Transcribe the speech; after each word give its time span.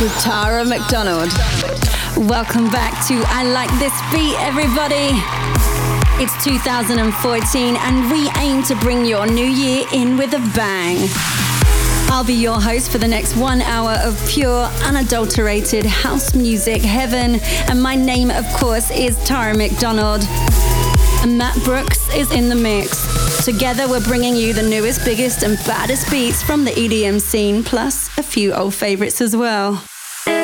With 0.00 0.18
Tara 0.20 0.64
McDonald. 0.64 1.30
Welcome 2.16 2.70
back 2.70 3.06
to 3.08 3.22
I 3.26 3.42
Like 3.44 3.68
This 3.78 3.92
Beat, 4.10 4.34
everybody. 4.40 5.10
It's 6.22 6.42
2014 6.42 7.76
and 7.76 8.10
we 8.10 8.30
aim 8.38 8.62
to 8.62 8.74
bring 8.76 9.04
your 9.04 9.26
new 9.26 9.44
year 9.44 9.84
in 9.92 10.16
with 10.16 10.32
a 10.32 10.38
bang. 10.56 11.06
I'll 12.10 12.24
be 12.24 12.32
your 12.32 12.58
host 12.58 12.90
for 12.90 12.96
the 12.96 13.06
next 13.06 13.36
one 13.36 13.60
hour 13.60 13.98
of 14.02 14.18
pure, 14.26 14.64
unadulterated 14.84 15.84
house 15.84 16.34
music 16.34 16.80
heaven. 16.80 17.38
And 17.68 17.82
my 17.82 17.94
name, 17.94 18.30
of 18.30 18.46
course, 18.54 18.90
is 18.90 19.22
Tara 19.26 19.54
McDonald. 19.54 20.22
And 21.22 21.36
Matt 21.36 21.62
Brooks 21.62 22.08
is 22.14 22.32
in 22.32 22.48
the 22.48 22.54
mix. 22.54 23.44
Together, 23.44 23.86
we're 23.86 24.04
bringing 24.04 24.34
you 24.34 24.54
the 24.54 24.62
newest, 24.62 25.04
biggest, 25.04 25.42
and 25.42 25.58
baddest 25.66 26.10
beats 26.10 26.42
from 26.42 26.64
the 26.64 26.70
EDM 26.70 27.20
scene, 27.20 27.62
plus 27.62 28.16
a 28.16 28.22
few 28.22 28.54
old 28.54 28.74
favorites 28.74 29.20
as 29.20 29.36
well. 29.36 29.82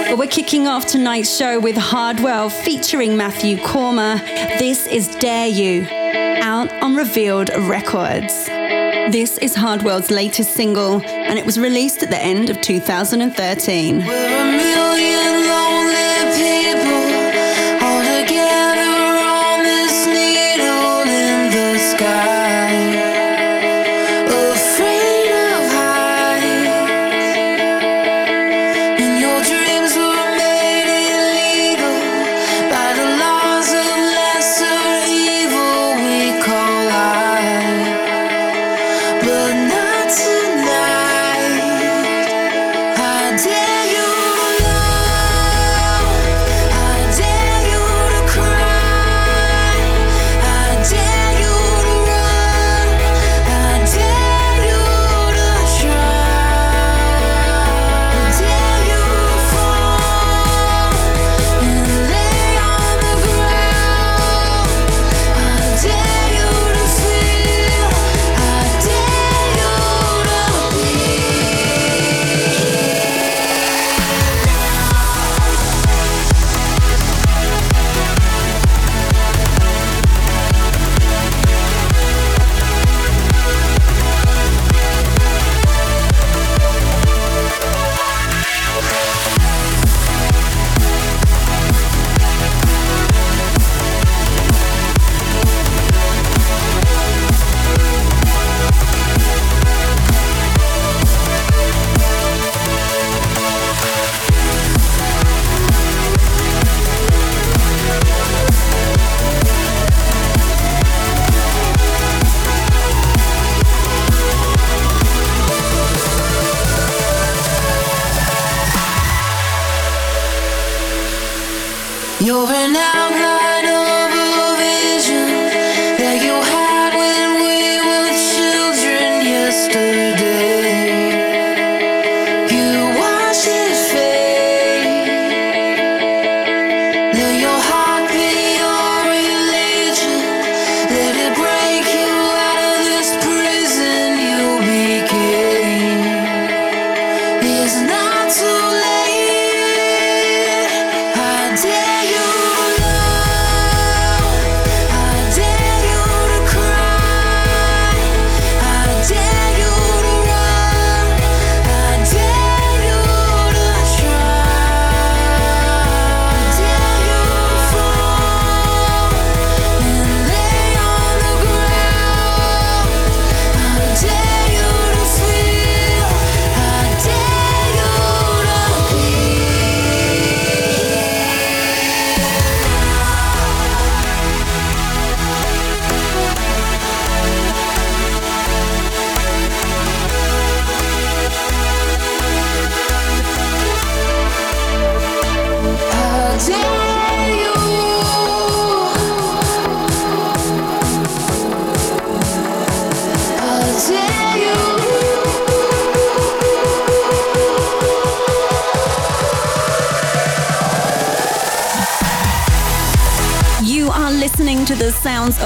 But 0.09 0.19
we're 0.19 0.29
kicking 0.29 0.69
off 0.69 0.87
tonight's 0.87 1.37
show 1.37 1.59
with 1.59 1.77
Hardwell 1.77 2.49
featuring 2.49 3.17
Matthew 3.17 3.59
Koma. 3.59 4.23
This 4.57 4.87
is 4.87 5.09
Dare 5.17 5.49
You, 5.49 5.85
out 6.43 6.73
on 6.81 6.95
Revealed 6.95 7.51
Records. 7.59 8.47
This 8.47 9.37
is 9.39 9.57
Hardwell's 9.57 10.13
latest 10.13 10.53
single, 10.55 11.03
and 11.05 11.41
it 11.41 11.45
was 11.45 11.59
released 11.59 12.05
at 12.05 12.11
the 12.11 12.23
end 12.23 12.51
of 12.51 12.61
2013. 12.61 14.01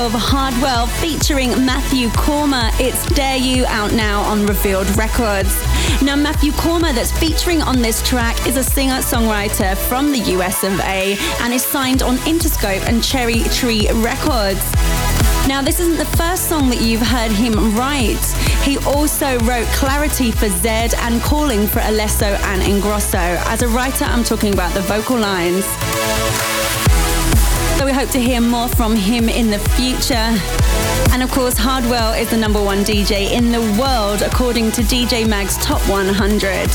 Of 0.00 0.12
Hardwell 0.12 0.86
featuring 0.86 1.50
Matthew 1.66 2.08
Koma. 2.12 2.70
It's 2.78 3.04
Dare 3.14 3.36
You 3.36 3.66
out 3.66 3.92
now 3.92 4.22
on 4.22 4.46
Revealed 4.46 4.88
Records. 4.96 5.54
Now, 6.00 6.16
Matthew 6.16 6.52
Koma, 6.52 6.94
that's 6.94 7.12
featuring 7.12 7.60
on 7.60 7.82
this 7.82 8.00
track, 8.08 8.46
is 8.46 8.56
a 8.56 8.64
singer 8.64 9.00
songwriter 9.02 9.76
from 9.76 10.10
the 10.10 10.20
US 10.36 10.64
of 10.64 10.80
A 10.80 11.18
and 11.42 11.52
is 11.52 11.62
signed 11.62 12.02
on 12.02 12.16
Interscope 12.18 12.80
and 12.88 13.04
Cherry 13.04 13.42
Tree 13.50 13.90
Records. 13.96 14.64
Now, 15.46 15.60
this 15.60 15.80
isn't 15.80 15.98
the 15.98 16.16
first 16.16 16.48
song 16.48 16.70
that 16.70 16.80
you've 16.80 17.02
heard 17.02 17.30
him 17.30 17.76
write. 17.76 18.24
He 18.64 18.78
also 18.78 19.38
wrote 19.40 19.66
Clarity 19.74 20.30
for 20.30 20.46
Zedd 20.46 20.94
and 20.96 21.20
Calling 21.20 21.66
for 21.66 21.80
Alesso 21.80 22.38
and 22.44 22.62
Ingrosso. 22.62 23.36
As 23.46 23.60
a 23.60 23.68
writer, 23.68 24.06
I'm 24.06 24.24
talking 24.24 24.54
about 24.54 24.72
the 24.72 24.80
vocal 24.80 25.18
lines. 25.18 25.66
We 27.90 27.96
hope 27.96 28.10
to 28.10 28.20
hear 28.20 28.40
more 28.40 28.68
from 28.68 28.94
him 28.94 29.28
in 29.28 29.50
the 29.50 29.58
future. 29.58 30.14
And 31.12 31.24
of 31.24 31.30
course, 31.32 31.56
Hardwell 31.58 32.12
is 32.12 32.30
the 32.30 32.36
number 32.36 32.62
one 32.62 32.84
DJ 32.84 33.32
in 33.32 33.50
the 33.50 33.60
world 33.80 34.22
according 34.22 34.70
to 34.72 34.82
DJ 34.82 35.26
Mag's 35.28 35.56
Top 35.56 35.80
100. 35.88 36.68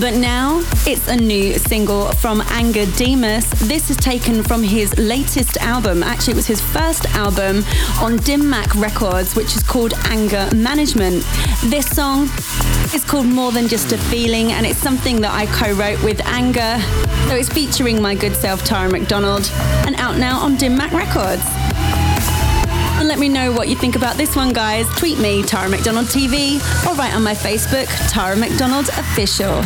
But 0.00 0.14
now 0.14 0.64
It's 0.86 1.08
a 1.08 1.16
new 1.16 1.54
single 1.54 2.12
from 2.12 2.42
Angger 2.42 2.84
Dimas. 2.98 3.48
This 3.66 3.88
is 3.88 3.96
taken 3.96 4.42
from 4.42 4.62
his 4.62 4.94
latest 4.98 5.56
album. 5.56 6.02
Actually, 6.02 6.34
it 6.34 6.36
was 6.36 6.46
his 6.46 6.60
first 6.60 7.06
album 7.14 7.64
on 8.02 8.18
Dim 8.18 8.50
Mak 8.50 8.74
Records, 8.74 9.34
which 9.34 9.56
is 9.56 9.62
called 9.62 9.94
Anger 10.10 10.46
Management. 10.54 11.24
This 11.64 11.86
song 11.86 12.26
is 12.94 13.04
called 13.04 13.26
More 13.26 13.50
Than 13.50 13.66
Just 13.66 13.90
a 13.90 13.98
Feeling, 13.98 14.52
and 14.52 14.64
it's 14.64 14.78
something 14.78 15.20
that 15.22 15.32
I 15.32 15.46
co 15.46 15.72
wrote 15.72 16.00
with 16.04 16.18
Angger. 16.18 16.80
So 17.28 17.34
it's 17.34 17.48
featuring 17.48 18.00
my 18.00 18.14
good 18.14 18.36
self, 18.36 18.64
Tara 18.64 18.88
McDonald, 18.88 19.50
and 19.86 19.96
out 19.96 20.16
now 20.16 20.38
on 20.38 20.56
Dim 20.56 20.76
Mak 20.76 20.92
Records. 20.92 21.42
And 23.00 23.08
let 23.08 23.18
me 23.18 23.28
know 23.28 23.50
what 23.50 23.68
you 23.68 23.74
think 23.74 23.96
about 23.96 24.16
this 24.16 24.36
one, 24.36 24.52
guys. 24.52 24.86
Tweet 24.96 25.18
me, 25.18 25.42
Tara 25.42 25.68
McDonald 25.68 26.06
TV, 26.06 26.60
or 26.86 26.94
write 26.94 27.14
on 27.14 27.24
my 27.24 27.34
Facebook, 27.34 27.88
Tara 28.08 28.36
McDonald 28.36 28.88
Official. 28.90 29.62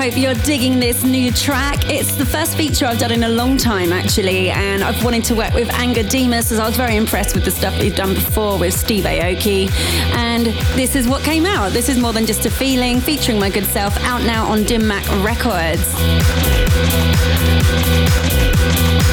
Digging 0.00 0.80
this 0.80 1.04
new 1.04 1.30
track. 1.30 1.90
It's 1.90 2.16
the 2.16 2.24
first 2.24 2.56
feature 2.56 2.86
I've 2.86 2.98
done 2.98 3.12
in 3.12 3.22
a 3.22 3.28
long 3.28 3.58
time, 3.58 3.92
actually, 3.92 4.48
and 4.48 4.82
I've 4.82 5.04
wanted 5.04 5.24
to 5.24 5.34
work 5.34 5.52
with 5.52 5.68
Angger 5.68 6.08
Dimas 6.08 6.50
as 6.50 6.58
I 6.58 6.66
was 6.66 6.74
very 6.74 6.96
impressed 6.96 7.34
with 7.34 7.44
the 7.44 7.50
stuff 7.50 7.80
you've 7.82 7.96
done 7.96 8.14
before 8.14 8.58
with 8.58 8.72
Steve 8.72 9.04
Aoki. 9.04 9.70
And 10.16 10.46
this 10.74 10.96
is 10.96 11.06
what 11.06 11.22
came 11.22 11.44
out. 11.44 11.72
This 11.72 11.90
is 11.90 11.98
more 11.98 12.14
than 12.14 12.24
just 12.24 12.46
a 12.46 12.50
feeling, 12.50 12.98
featuring 12.98 13.38
my 13.38 13.50
good 13.50 13.66
self, 13.66 13.94
out 13.98 14.22
now 14.22 14.46
on 14.46 14.64
Dim 14.64 14.86
Mak 14.86 15.06
Records. 15.22 15.92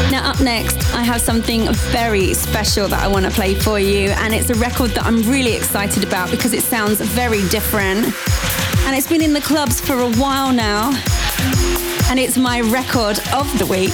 Now, 0.10 0.32
up 0.32 0.39
next, 0.39 0.77
I 0.96 1.03
have 1.03 1.20
something 1.20 1.72
very 1.91 2.34
special 2.34 2.88
that 2.88 3.03
I 3.03 3.10
want 3.10 3.25
to 3.25 3.32
play 3.32 3.56
for 3.56 3.77
you, 3.77 4.12
and 4.12 4.34
it's 4.34 4.50
a 4.50 4.56
record 4.56 4.91
that 4.91 5.06
I'm 5.06 5.22
really 5.24 5.53
excited 5.53 6.06
about 6.06 6.32
because 6.32 6.53
it 6.53 6.63
sounds 6.63 7.01
very 7.01 7.46
different. 7.50 8.06
And 8.88 8.96
it's 8.96 9.08
been 9.10 9.22
in 9.22 9.34
the 9.34 9.41
clubs 9.41 9.82
for 9.82 10.00
a 10.00 10.10
while 10.13 10.53
now, 10.53 10.91
and 12.10 12.17
it's 12.17 12.38
my 12.38 12.62
record 12.62 13.20
of 13.34 13.60
the 13.60 13.65
week. 13.65 13.91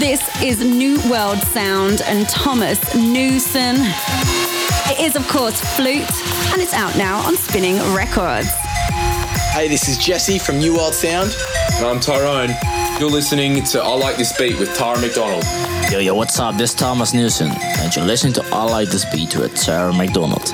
This 0.00 0.20
is 0.42 0.58
New 0.64 0.98
World 1.08 1.38
Sound 1.38 2.02
and 2.06 2.28
Thomas 2.28 2.80
Newson. 2.96 3.76
It 4.90 4.98
is, 4.98 5.14
of 5.14 5.26
course, 5.28 5.60
Flute, 5.76 6.10
and 6.52 6.60
it's 6.60 6.74
out 6.74 6.96
now 6.96 7.18
on 7.24 7.36
Spinning 7.36 7.76
Records. 7.94 8.50
Hey, 9.52 9.68
this 9.68 9.88
is 9.88 9.96
Jesse 9.96 10.40
from 10.40 10.58
New 10.58 10.74
World 10.74 10.94
Sound. 10.94 11.32
And 11.74 11.86
I'm 11.86 12.00
Tyrone. 12.00 12.50
You're 12.98 13.10
listening 13.10 13.62
to 13.62 13.80
I 13.80 13.94
Like 13.94 14.16
This 14.16 14.36
Beat 14.36 14.58
with 14.58 14.74
Tara 14.74 15.00
McDonald. 15.00 15.44
Yo, 15.92 16.00
yo, 16.00 16.14
what's 16.16 16.36
up? 16.40 16.56
This 16.56 16.70
is 16.70 16.76
Thomas 16.76 17.14
Newson, 17.14 17.52
and 17.52 17.94
you're 17.94 18.04
listening 18.04 18.32
to 18.32 18.44
I 18.50 18.64
Like 18.64 18.88
This 18.88 19.04
Beat 19.04 19.36
with 19.36 19.54
Tara 19.54 19.92
McDonald. 19.92 20.50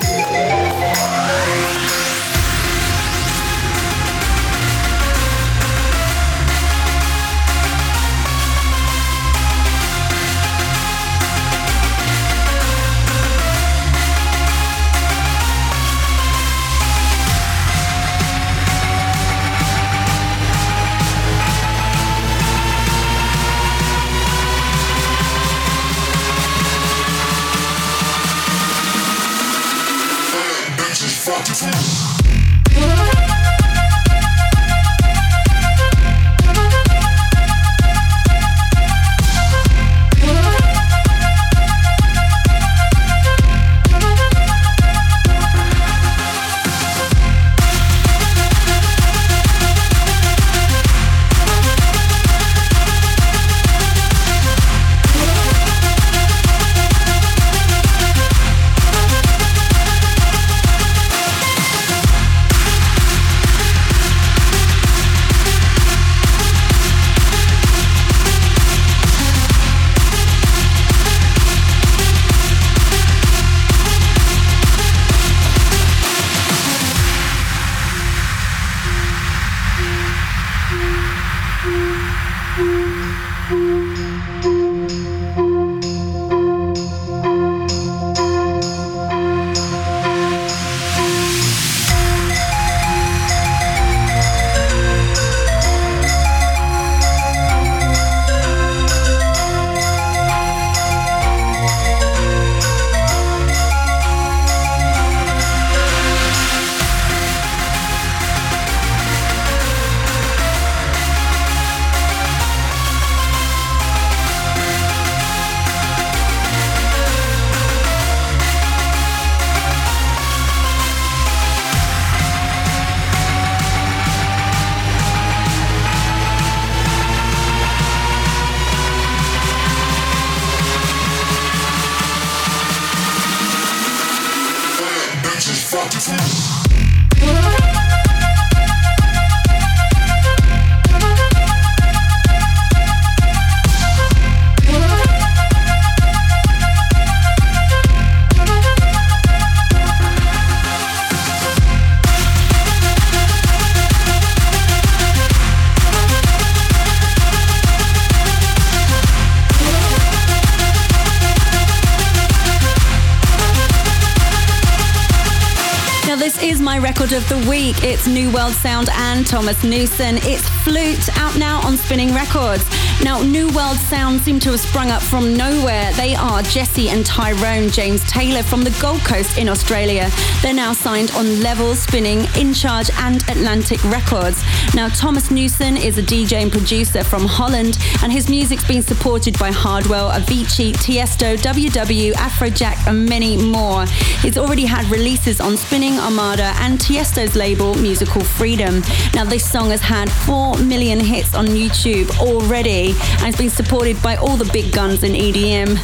Of 167.17 167.29
the 167.29 167.49
week. 167.49 167.83
It's 167.83 168.07
New 168.07 168.31
World 168.31 168.53
Sound 168.53 168.89
and 168.91 169.25
Thomas 169.25 169.63
Newson. 169.63 170.17
It's 170.23 170.47
Flute 170.63 171.09
out 171.17 171.37
now 171.37 171.61
on 171.61 171.77
Spinning 171.77 172.13
Records. 172.13 172.65
Now, 173.03 173.21
New 173.21 173.47
World 173.53 173.77
Sound 173.77 174.19
seem 174.21 174.39
to 174.41 174.51
have 174.51 174.59
sprung 174.59 174.89
up 174.89 175.01
from 175.01 175.37
nowhere. 175.37 175.93
They 175.93 176.15
are 176.15 176.41
Jesse 176.41 176.89
and 176.89 177.05
Tyrone 177.05 177.69
James 177.69 178.03
Taylor 178.09 178.43
from 178.43 178.63
the 178.63 178.75
Gold 178.81 179.01
Coast 179.01 179.37
in 179.37 179.47
Australia. 179.47 180.09
They're 180.41 180.53
now 180.53 180.73
signed 180.73 181.11
on 181.11 181.41
Level 181.41 181.75
Spinning, 181.75 182.27
In 182.35 182.53
Charge, 182.53 182.89
and 182.97 183.21
Atlantic 183.29 183.81
Records. 183.85 184.43
Now, 184.73 184.89
Thomas 184.89 185.31
Newson 185.31 185.77
is 185.77 185.97
a 185.97 186.03
DJ 186.03 186.41
and 186.41 186.51
producer 186.51 187.03
from 187.03 187.25
Holland, 187.25 187.77
and 188.01 188.11
his 188.11 188.29
music's 188.29 188.67
been 188.67 188.81
supported 188.81 189.37
by 189.39 189.51
Hardwell, 189.51 190.09
Avicii, 190.09 190.73
Tiesto, 190.73 191.37
WW, 191.37 192.13
Afrojack, 192.13 192.87
and 192.87 193.07
many 193.07 193.37
more. 193.37 193.85
He's 194.21 194.37
already 194.37 194.65
had 194.65 194.85
releases 194.89 195.39
on 195.39 195.55
Spinning 195.55 195.93
Armada 196.07 196.53
and 196.59 196.79
Tiesto's 196.79 197.35
label, 197.35 197.75
Musical 197.75 198.23
Freedom. 198.23 198.81
Now, 199.13 199.25
this 199.25 199.43
song 199.51 199.71
has 199.71 199.81
had 199.81 200.09
4 200.09 200.57
million 200.59 201.01
hits 201.01 201.35
on 201.35 201.47
YouTube 201.47 202.09
already 202.19 202.95
and 203.17 203.27
it's 203.27 203.37
been 203.37 203.49
supported 203.49 204.01
by 204.01 204.15
all 204.15 204.37
the 204.37 204.49
big 204.53 204.71
guns 204.71 205.03
in 205.03 205.11
EDM. 205.11 205.75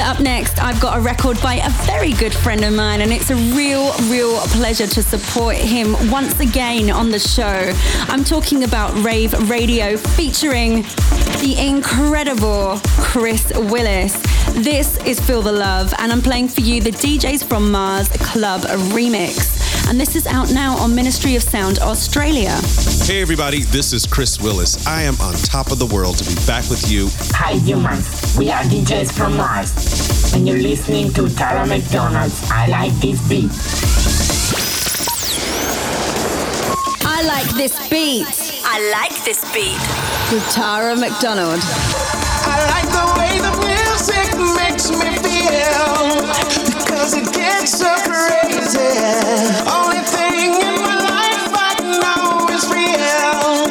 Up 0.00 0.20
next, 0.20 0.62
I've 0.62 0.80
got 0.80 0.98
a 0.98 1.00
record 1.00 1.40
by 1.42 1.54
a 1.54 1.70
very 1.86 2.12
good 2.12 2.32
friend 2.32 2.64
of 2.64 2.74
mine, 2.74 3.00
and 3.00 3.10
it's 3.10 3.30
a 3.30 3.34
real, 3.34 3.92
real 4.08 4.38
pleasure 4.52 4.86
to 4.86 5.02
support 5.02 5.56
him 5.56 5.96
once 6.10 6.38
again 6.38 6.90
on 6.90 7.10
the 7.10 7.18
show. 7.18 7.72
I'm 8.02 8.22
talking 8.22 8.62
about 8.62 8.94
Rave 9.02 9.32
Radio 9.50 9.96
featuring 9.96 10.82
the 11.40 11.56
incredible 11.58 12.78
Chris 13.00 13.50
Willis. 13.56 14.14
This 14.56 14.96
is 15.04 15.20
Feel 15.20 15.42
the 15.42 15.52
Love, 15.52 15.92
and 15.98 16.10
I'm 16.10 16.22
playing 16.22 16.48
for 16.48 16.62
you 16.62 16.80
the 16.80 16.90
DJs 16.90 17.44
from 17.44 17.70
Mars 17.70 18.08
Club 18.08 18.62
remix 18.62 19.56
and 19.88 20.00
this 20.00 20.16
is 20.16 20.26
out 20.26 20.50
now 20.52 20.76
on 20.78 20.94
Ministry 20.94 21.36
of 21.36 21.42
Sound 21.42 21.78
Australia. 21.78 22.58
Hey 23.04 23.22
everybody, 23.22 23.62
this 23.62 23.92
is 23.92 24.04
Chris 24.04 24.40
Willis. 24.40 24.84
I 24.86 25.02
am 25.02 25.14
on 25.20 25.34
top 25.34 25.70
of 25.70 25.78
the 25.78 25.86
world 25.86 26.18
to 26.18 26.24
be 26.24 26.34
back 26.46 26.68
with 26.68 26.90
you. 26.90 27.08
Hi 27.34 27.52
humans, 27.52 28.36
we 28.36 28.50
are 28.50 28.62
DJs 28.64 29.12
from 29.12 29.36
Mars, 29.36 30.34
and 30.34 30.46
you're 30.46 30.58
listening 30.58 31.12
to 31.12 31.28
Tara 31.28 31.66
McDonald's 31.66 32.42
I 32.50 32.66
Like 32.66 32.92
This 32.94 33.20
Beat. 33.28 33.50
I 37.04 37.22
like 37.22 37.48
this 37.56 37.88
beat. 37.88 38.26
I 38.64 38.90
like 38.90 39.24
this 39.24 39.40
beat. 39.54 39.80
With 40.32 40.46
Tara 40.52 40.96
McDonald. 40.96 41.60
I 41.62 42.58
like 42.68 42.88
the 42.90 43.20
way 43.20 43.38
the 43.38 43.65
Only 49.68 49.98
thing 49.98 50.54
in 50.54 50.82
my 50.82 50.96
life 50.96 51.50
I 51.52 51.74
know 52.00 52.54
is 52.54 52.64
real. 52.70 53.65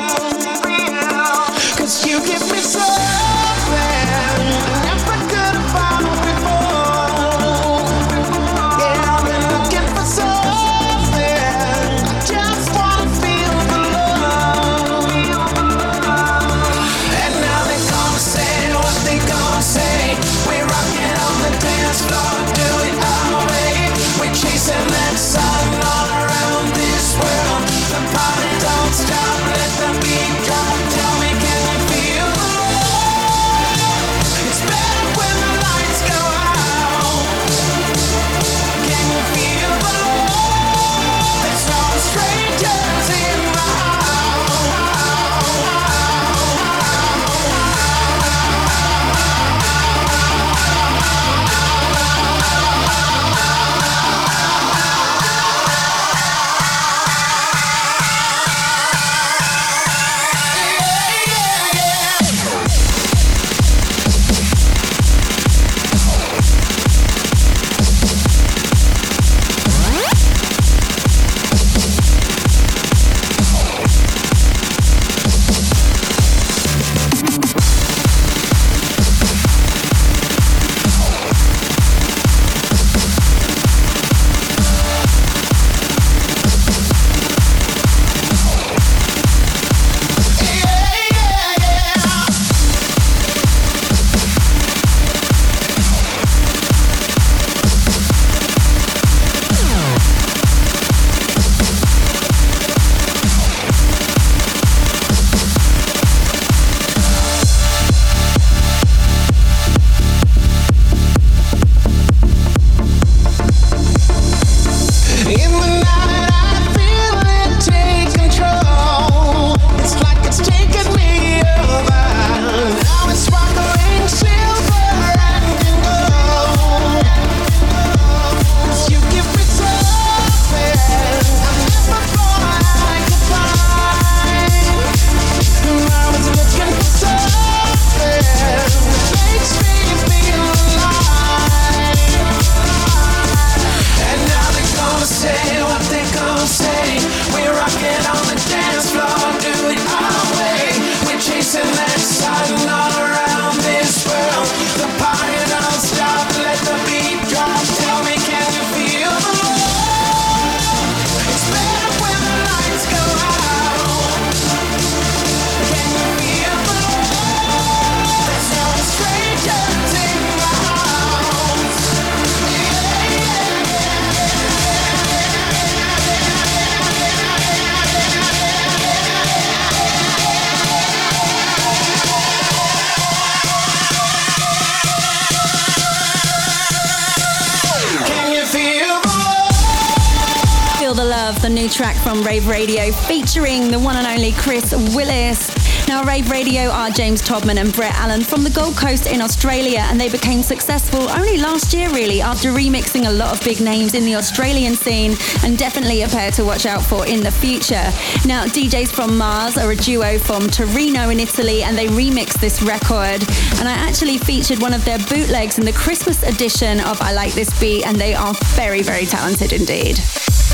James 196.96 197.22
Todman 197.22 197.58
and 197.58 197.74
Brett 197.74 197.94
Allen 197.96 198.22
from 198.22 198.42
the 198.42 198.50
Gold 198.50 198.78
Coast 198.78 199.06
in 199.06 199.20
Australia, 199.20 199.80
and 199.90 200.00
they 200.00 200.08
became 200.08 200.42
successful 200.42 201.10
only 201.10 201.38
last 201.38 201.74
year, 201.74 201.90
really, 201.90 202.22
after 202.22 202.52
remixing 202.54 203.06
a 203.06 203.12
lot 203.12 203.34
of 203.34 203.44
big 203.44 203.60
names 203.60 203.94
in 203.94 204.06
the 204.06 204.16
Australian 204.16 204.76
scene, 204.76 205.18
and 205.44 205.58
definitely 205.58 206.04
a 206.04 206.08
pair 206.08 206.32
to 206.32 206.46
watch 206.46 206.66
out 206.66 206.82
for 206.82 207.06
in 207.06 207.20
the 207.20 207.32
future. 207.32 207.92
Now, 208.26 208.46
DJs 208.46 208.94
from 208.94 209.18
Mars 209.18 209.58
are 209.58 209.70
a 209.70 209.76
duo 209.76 210.18
from 210.18 210.48
Torino 210.48 211.10
in 211.10 211.20
Italy, 211.20 211.64
and 211.64 211.78
they 211.78 211.88
remixed 211.88 212.40
this 212.40 212.62
record. 212.62 213.22
And 213.60 213.68
I 213.68 213.74
actually 213.74 214.18
featured 214.18 214.62
one 214.62 214.74
of 214.74 214.86
their 214.86 215.00
bootlegs 215.00 215.60
in 215.60 215.66
the 215.66 215.74
Christmas 215.74 216.24
edition 216.24 216.80
of 216.80 217.02
I 217.02 217.12
Like 217.12 217.34
This 217.34 217.60
Beat, 217.60 217.86
and 217.86 217.98
they 217.98 218.16
are 218.16 218.34
very, 218.56 218.82
very 218.82 219.06
talented 219.06 219.52
indeed. 219.52 220.00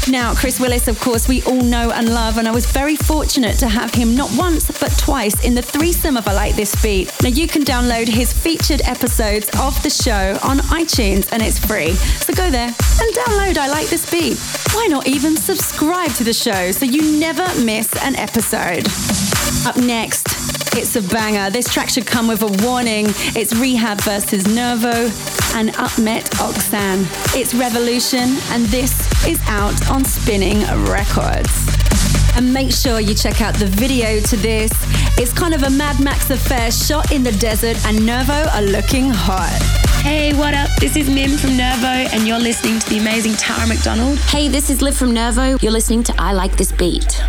Now, 0.09 0.33
Chris 0.33 0.59
Willis, 0.59 0.87
of 0.87 0.99
course, 0.99 1.27
we 1.27 1.43
all 1.43 1.61
know 1.61 1.91
and 1.91 2.13
love, 2.13 2.37
and 2.37 2.47
I 2.47 2.51
was 2.51 2.65
very 2.65 2.95
fortunate 2.95 3.57
to 3.59 3.67
have 3.67 3.93
him 3.93 4.15
not 4.15 4.29
once 4.35 4.67
but 4.79 4.91
twice 4.97 5.45
in 5.45 5.53
the 5.53 5.61
threesome 5.61 6.17
of 6.17 6.27
I 6.27 6.33
Like 6.33 6.55
This 6.55 6.81
Beat. 6.81 7.11
Now, 7.21 7.29
you 7.29 7.47
can 7.47 7.63
download 7.63 8.07
his 8.07 8.33
featured 8.33 8.81
episodes 8.85 9.49
of 9.59 9.81
the 9.83 9.89
show 9.89 10.37
on 10.43 10.57
iTunes, 10.69 11.31
and 11.31 11.41
it's 11.41 11.59
free. 11.59 11.93
So 11.93 12.33
go 12.33 12.49
there 12.49 12.67
and 12.67 13.15
download 13.15 13.57
I 13.57 13.67
Like 13.69 13.87
This 13.87 14.09
Beat. 14.09 14.37
Why 14.73 14.87
not 14.87 15.07
even 15.07 15.37
subscribe 15.37 16.11
to 16.15 16.23
the 16.23 16.33
show 16.33 16.71
so 16.71 16.85
you 16.85 17.19
never 17.19 17.47
miss 17.63 17.93
an 18.03 18.15
episode? 18.15 18.87
Up 19.67 19.77
next, 19.77 20.40
it's 20.75 20.95
a 20.95 21.01
banger. 21.01 21.49
This 21.49 21.71
track 21.71 21.89
should 21.89 22.05
come 22.05 22.27
with 22.27 22.41
a 22.41 22.65
warning. 22.65 23.05
It's 23.35 23.53
R3HAB 23.53 24.01
versus 24.01 24.47
Nervo 24.47 25.09
and 25.57 25.69
Ummet 25.73 26.23
Ozcan. 26.39 27.05
It's 27.35 27.53
Revolution, 27.53 28.37
and 28.51 28.65
this 28.65 28.91
is 29.25 29.41
out 29.47 29.89
on 29.89 30.05
Spinning 30.05 30.59
Records. 30.85 31.51
And 32.35 32.53
make 32.53 32.71
sure 32.71 32.99
you 32.99 33.13
check 33.13 33.41
out 33.41 33.55
the 33.55 33.65
video 33.65 34.19
to 34.21 34.37
this. 34.37 34.71
It's 35.17 35.33
kind 35.33 35.53
of 35.53 35.63
a 35.63 35.69
Mad 35.69 35.99
Max 35.99 36.29
affair 36.29 36.71
shot 36.71 37.11
in 37.11 37.23
the 37.23 37.33
desert, 37.33 37.77
and 37.85 38.05
Nervo 38.05 38.47
are 38.53 38.61
looking 38.61 39.09
hot. 39.09 39.59
Hey, 40.03 40.33
what 40.33 40.53
up? 40.53 40.69
This 40.79 40.95
is 40.95 41.09
Mim 41.09 41.37
from 41.37 41.57
Nervo, 41.57 42.09
and 42.13 42.27
you're 42.27 42.39
listening 42.39 42.79
to 42.79 42.89
the 42.89 42.97
amazing 42.97 43.33
Tara 43.33 43.67
McDonald. 43.67 44.17
Hey, 44.19 44.47
this 44.47 44.69
is 44.69 44.81
Liv 44.81 44.95
from 44.95 45.13
Nervo. 45.13 45.57
You're 45.61 45.71
listening 45.71 46.03
to 46.03 46.15
I 46.17 46.33
Like 46.33 46.55
This 46.55 46.71
Beat. 46.71 47.21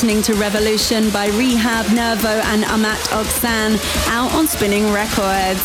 Listening 0.00 0.22
to 0.22 0.34
Revolution 0.40 1.10
by 1.10 1.28
R3HAB, 1.28 1.94
Nervo, 1.94 2.28
and 2.28 2.64
Ummet 2.64 2.96
Ozcan 3.12 3.76
out 4.08 4.32
on 4.32 4.46
Spinning 4.46 4.90
Records. 4.94 5.60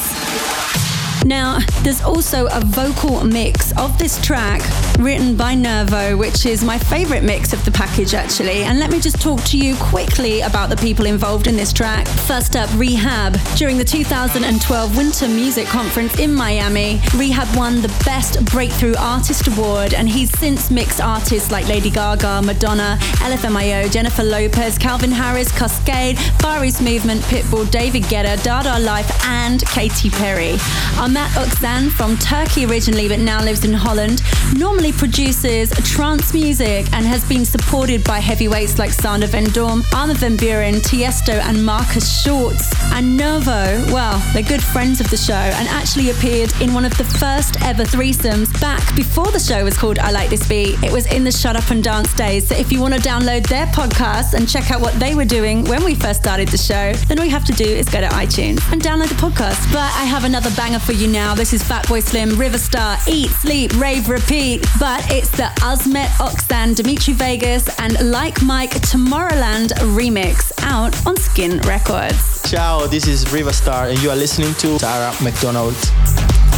Now, 1.23 1.59
there's 1.83 2.03
also 2.03 2.47
a 2.47 2.59
vocal 2.59 3.23
mix 3.23 3.71
of 3.77 3.97
this 3.97 4.21
track 4.21 4.59
written 4.99 5.35
by 5.35 5.53
Nervo, 5.53 6.17
which 6.17 6.45
is 6.45 6.63
my 6.63 6.77
favorite 6.77 7.23
mix 7.23 7.53
of 7.53 7.63
the 7.65 7.71
package 7.71 8.13
actually. 8.13 8.63
And 8.63 8.79
let 8.79 8.91
me 8.91 8.99
just 8.99 9.21
talk 9.21 9.43
to 9.45 9.57
you 9.57 9.75
quickly 9.75 10.41
about 10.41 10.69
the 10.69 10.77
people 10.77 11.05
involved 11.05 11.47
in 11.47 11.55
this 11.55 11.73
track. 11.73 12.07
First 12.07 12.55
up, 12.55 12.69
R3HAB. 12.69 13.57
During 13.57 13.77
the 13.77 13.83
2012 13.83 14.97
Winter 14.97 15.27
Music 15.27 15.67
Conference 15.67 16.19
in 16.19 16.33
Miami, 16.33 16.97
R3HAB 17.13 17.57
won 17.57 17.81
the 17.81 17.87
Best 18.05 18.43
Breakthrough 18.45 18.95
Artist 18.97 19.47
Award, 19.47 19.93
and 19.93 20.07
he's 20.07 20.29
since 20.37 20.71
mixed 20.71 21.01
artists 21.01 21.51
like 21.51 21.67
Lady 21.67 21.89
Gaga, 21.89 22.41
Madonna, 22.41 22.97
LMFAO, 22.99 23.91
Jennifer 23.91 24.23
Lopez, 24.23 24.77
Calvin 24.77 25.11
Harris, 25.11 25.51
Kaskade, 25.51 26.17
Far 26.41 26.63
East 26.63 26.81
Movement, 26.81 27.21
Pitbull, 27.23 27.69
David 27.71 28.03
Guetta, 28.03 28.41
Dada 28.43 28.79
Life, 28.79 29.11
and 29.25 29.61
Katy 29.67 30.09
Perry. 30.09 30.53
Ummet 30.97 31.29
Ozcan 31.35 31.89
from 31.89 32.17
Turkey 32.17 32.65
originally, 32.65 33.07
but 33.07 33.19
now 33.19 33.43
lives 33.43 33.65
in 33.65 33.73
Holland, 33.73 34.21
normally 34.55 34.84
produces 34.91 35.69
trance 35.85 36.33
music 36.33 36.91
and 36.93 37.05
has 37.05 37.23
been 37.29 37.45
supported 37.45 38.03
by 38.03 38.19
heavyweights 38.19 38.77
like 38.77 38.91
Sander 38.91 39.27
Van 39.27 39.45
Doorn, 39.45 39.83
Armin 39.95 40.17
van 40.17 40.37
Buuren, 40.37 40.75
Tiesto, 40.75 41.33
and 41.33 41.65
Markus 41.65 42.21
Schulz. 42.21 42.71
And 42.91 43.17
Nervo, 43.17 43.83
well, 43.93 44.21
they're 44.33 44.43
good 44.43 44.61
friends 44.61 44.99
of 44.99 45.09
the 45.09 45.17
show 45.17 45.33
and 45.33 45.67
actually 45.69 46.09
appeared 46.09 46.51
in 46.61 46.73
one 46.73 46.85
of 46.85 46.97
the 46.97 47.03
first 47.03 47.61
ever 47.63 47.83
threesomes 47.83 48.51
back 48.59 48.95
before 48.95 49.31
the 49.31 49.39
show 49.39 49.63
was 49.63 49.77
called 49.77 49.97
I 49.99 50.11
Like 50.11 50.29
This 50.29 50.47
Beat. 50.47 50.81
It 50.83 50.91
was 50.91 51.05
in 51.07 51.23
the 51.23 51.31
Shut 51.31 51.55
Up 51.55 51.69
and 51.71 51.83
Dance 51.83 52.13
days. 52.13 52.47
So 52.47 52.55
if 52.55 52.71
you 52.71 52.81
want 52.81 52.93
to 52.93 52.99
download 52.99 53.47
their 53.47 53.67
podcast 53.67 54.33
and 54.33 54.47
check 54.47 54.71
out 54.71 54.81
what 54.81 54.93
they 54.99 55.15
were 55.15 55.25
doing 55.25 55.63
when 55.65 55.83
we 55.83 55.95
first 55.95 56.21
started 56.21 56.49
the 56.49 56.57
show, 56.57 56.93
then 57.07 57.17
all 57.19 57.25
you 57.25 57.31
have 57.31 57.45
to 57.45 57.53
do 57.53 57.65
is 57.65 57.87
go 57.89 58.01
to 58.01 58.07
iTunes 58.07 58.61
and 58.71 58.81
download 58.81 59.09
the 59.09 59.15
podcast. 59.15 59.71
But 59.71 59.91
I 59.95 60.03
have 60.03 60.23
another 60.23 60.51
banger 60.51 60.79
for 60.79 60.93
you 60.93 61.07
now. 61.07 61.33
This 61.33 61.53
is 61.53 61.63
Fatboy 61.63 62.03
Slim, 62.03 62.37
Riva 62.37 62.59
Starr, 62.59 62.97
Eat, 63.07 63.29
Sleep, 63.31 63.71
Rave, 63.79 64.09
Repeat. 64.09 64.65
But 64.79 65.09
it's 65.09 65.29
the 65.29 65.49
Ummet 65.63 66.07
Ozcan, 66.19 66.75
Dimitri 66.75 67.13
Vegas, 67.13 67.67
and 67.79 68.11
Like 68.11 68.41
Mike 68.43 68.71
Tomorrowland 68.81 69.69
remix 69.95 70.51
out 70.63 70.93
on 71.07 71.15
Skint 71.15 71.65
Records. 71.65 72.49
Ciao, 72.49 72.85
this 72.85 73.07
is 73.07 73.31
Riva 73.31 73.53
Starr, 73.53 73.87
and 73.87 74.03
you 74.03 74.09
are 74.09 74.15
listening 74.17 74.53
to 74.55 74.77
Tara 74.77 75.13
McDonald. 75.23 75.75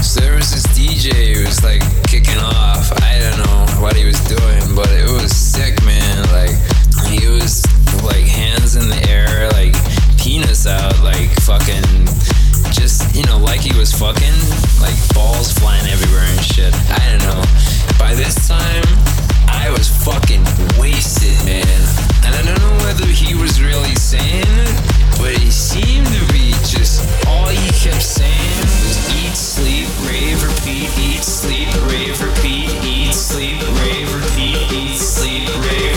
So 0.02 0.22
there 0.22 0.36
was 0.36 0.52
this 0.52 0.66
DJ 0.74 1.36
who 1.36 1.46
was 1.46 1.64
like 1.64 1.82
kicking 2.08 2.40
off. 2.40 2.92
I 3.04 3.20
don't 3.20 3.38
know 3.46 3.82
what 3.82 3.96
he 3.96 4.06
was 4.06 4.20
doing, 4.26 4.76
but 4.76 4.90
it 4.90 5.10
was 5.12 5.36
sick, 5.36 5.78
man. 5.86 6.18
Like 6.34 6.58
he 7.06 7.30
was 7.30 7.64
like 8.04 8.26
hands 8.26 8.76
in 8.76 8.90
the 8.90 9.00
air, 9.10 9.48
like 9.52 9.76
penis 10.18 10.66
out, 10.66 11.00
like 11.04 11.30
fucking 11.42 11.86
just 12.74 13.16
you 13.16 13.24
know, 13.26 13.38
like 13.38 13.62
he 13.62 13.78
was 13.78 13.94
fucking, 13.94 14.38
like 14.82 14.98
balls 15.14 15.54
flying 15.54 15.86
everywhere 15.88 16.26
and 16.26 16.44
shit. 16.44 16.74
I 16.90 17.18
don't 17.18 17.22
know. 17.30 17.77
By 18.00 18.14
this 18.14 18.48
time, 18.48 18.84
I 19.48 19.70
was 19.72 19.90
fucking 19.90 20.44
wasted, 20.80 21.38
man. 21.46 21.66
And 22.26 22.36
I 22.36 22.42
don't 22.46 22.60
know 22.60 22.86
whether 22.86 23.06
he 23.06 23.36
was 23.36 23.62
really 23.62 23.96
saying 23.96 24.46
it, 24.46 25.18
but 25.18 25.36
he 25.38 25.52
seemed 25.52 26.08
to 26.08 26.34
be 26.34 26.52
just 26.64 27.02
all 27.28 27.48
he 27.48 27.68
kept 27.74 28.02
saying 28.02 28.62
was 28.62 28.98
eat, 29.14 29.36
sleep, 29.36 29.88
rave, 30.08 30.42
repeat, 30.44 30.90
eat, 30.98 31.24
sleep, 31.24 31.70
rave, 31.90 32.22
repeat, 32.22 32.70
eat, 32.84 33.14
sleep, 33.14 33.62
rave, 33.82 34.14
repeat, 34.14 34.72
eat, 34.72 34.98
sleep, 34.98 35.50
rave. 35.66 35.97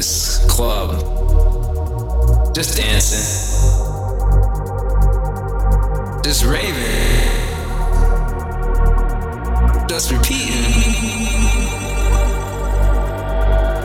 this 0.00 0.42
club. 0.46 0.88
Just 2.54 2.74
dancing. 2.74 3.20
Just 6.24 6.42
raving. 6.42 7.28
Just 9.90 10.10
repeating. 10.10 10.64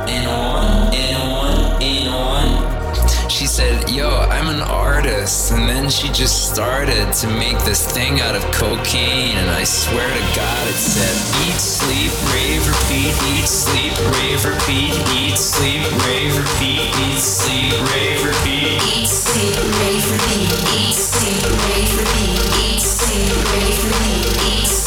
In 0.07 0.23
one, 0.29 0.93
in 0.93 1.15
one, 1.43 1.81
in 1.81 2.07
one. 2.09 3.29
She 3.29 3.45
said, 3.45 3.89
Yo, 3.89 4.24
An 4.55 4.61
artist. 4.61 5.51
And 5.51 5.67
then 5.67 5.89
she 5.89 6.07
just 6.07 6.49
started 6.49 7.11
to 7.11 7.27
make 7.27 7.59
this 7.65 7.85
thing 7.91 8.21
out 8.21 8.35
of 8.37 8.43
cocaine. 8.53 9.35
And 9.35 9.49
I 9.49 9.65
swear 9.65 10.07
to 10.07 10.23
God, 10.33 10.67
it 10.69 10.79
said, 10.79 11.11
Eat, 11.43 11.59
sleep, 11.59 12.13
rave, 12.31 12.65
repeat, 12.65 13.11
eat, 13.35 13.49
sleep, 13.49 13.91
rave, 14.15 14.45
repeat, 14.45 14.95
eat, 15.11 15.37
sleep, 15.37 15.83
rave, 16.07 16.37
repeat, 16.37 16.87
eat, 17.03 17.19
sleep, 17.19 17.73
rave, 17.91 18.23
repeat. 18.23 18.79
Eat, 18.95 19.07
sleep, 19.09 19.57
rave, 19.83 20.09
repeat. 20.09 20.47
Eat, 20.71 20.95
sleep, 20.95 21.43
rave, 21.67 21.91
repeat. 21.99 22.39
Eat, 22.63 22.81
sleep, 22.81 23.35
rave, 23.51 23.83
repeat. 23.83 24.34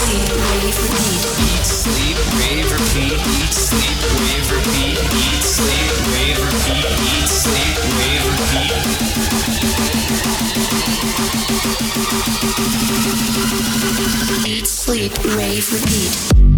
Sleep. 0.08 0.24
Eat, 0.24 1.66
sleep, 1.66 2.16
rave, 2.38 2.72
repeat, 2.72 3.12
eat, 3.12 3.52
sleep, 3.52 3.98
rave, 4.16 4.50
repeat, 4.50 4.96
eat, 4.96 5.42
sleep, 5.44 5.92
rave, 6.08 6.40
repeat, 6.40 6.88
eat, 7.12 7.28
sleep, 7.28 7.76
rave, 7.98 8.24
repeat. 8.40 8.88
Eat, 14.46 14.66
sleep, 14.66 15.12
rave, 15.24 15.72
repeat. 15.72 16.57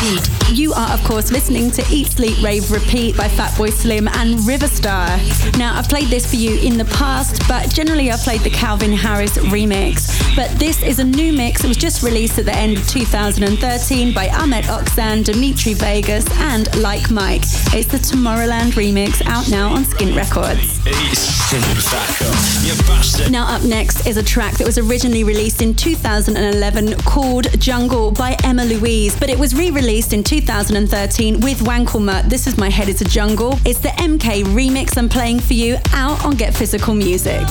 repeat. 0.00 0.47
You 0.52 0.72
are, 0.72 0.90
of 0.92 1.04
course, 1.04 1.30
listening 1.30 1.70
to 1.72 1.84
Eat, 1.90 2.06
Sleep, 2.06 2.42
Rave, 2.42 2.70
Repeat 2.70 3.18
by 3.18 3.28
Fatboy 3.28 3.70
Slim 3.70 4.08
and 4.08 4.40
Riva 4.46 4.66
Starr. 4.66 5.18
Now, 5.58 5.76
I've 5.76 5.90
played 5.90 6.08
this 6.08 6.30
for 6.30 6.36
you 6.36 6.58
in 6.60 6.78
the 6.78 6.86
past, 6.86 7.42
but 7.46 7.68
generally 7.70 8.10
I've 8.10 8.20
played 8.20 8.40
the 8.40 8.50
Calvin 8.50 8.92
Harris 8.92 9.36
remix. 9.36 10.08
But 10.34 10.50
this 10.58 10.82
is 10.82 11.00
a 11.00 11.04
new 11.04 11.34
mix. 11.34 11.64
It 11.64 11.68
was 11.68 11.76
just 11.76 12.02
released 12.02 12.38
at 12.38 12.46
the 12.46 12.56
end 12.56 12.78
of 12.78 12.88
2013 12.88 14.14
by 14.14 14.28
Ummet 14.28 14.64
Ozcan, 14.64 15.22
Dimitri 15.22 15.74
Vegas, 15.74 16.26
and 16.40 16.74
Like 16.80 17.10
Mike. 17.10 17.42
It's 17.74 17.88
the 17.88 17.98
Tomorrowland 17.98 18.72
remix 18.72 19.20
out 19.26 19.50
now 19.50 19.68
on 19.68 19.84
Skint 19.84 20.16
Records. 20.16 20.78
Now, 23.30 23.54
up 23.54 23.62
next 23.64 24.06
is 24.06 24.16
a 24.16 24.22
track 24.22 24.54
that 24.54 24.66
was 24.66 24.78
originally 24.78 25.24
released 25.24 25.60
in 25.60 25.74
2011 25.74 26.94
called 27.02 27.60
Jungle 27.60 28.12
by 28.12 28.34
Emma 28.44 28.64
Louise, 28.64 29.18
but 29.18 29.28
it 29.28 29.38
was 29.38 29.54
re 29.54 29.70
released 29.70 30.12
in 30.12 30.22
2013 30.24 30.37
with 31.40 31.60
Wankelmut. 31.60 32.28
This 32.28 32.46
is 32.46 32.56
My 32.56 32.70
Head 32.70 32.88
is 32.88 33.00
a 33.00 33.04
Jungle. 33.04 33.58
It's 33.64 33.80
the 33.80 33.88
MK 33.88 34.44
remix 34.44 34.96
I'm 34.96 35.08
playing 35.08 35.40
for 35.40 35.54
you 35.54 35.76
out 35.92 36.24
on 36.24 36.36
Get 36.36 36.54
Physical 36.54 36.94
Music. 36.94 37.46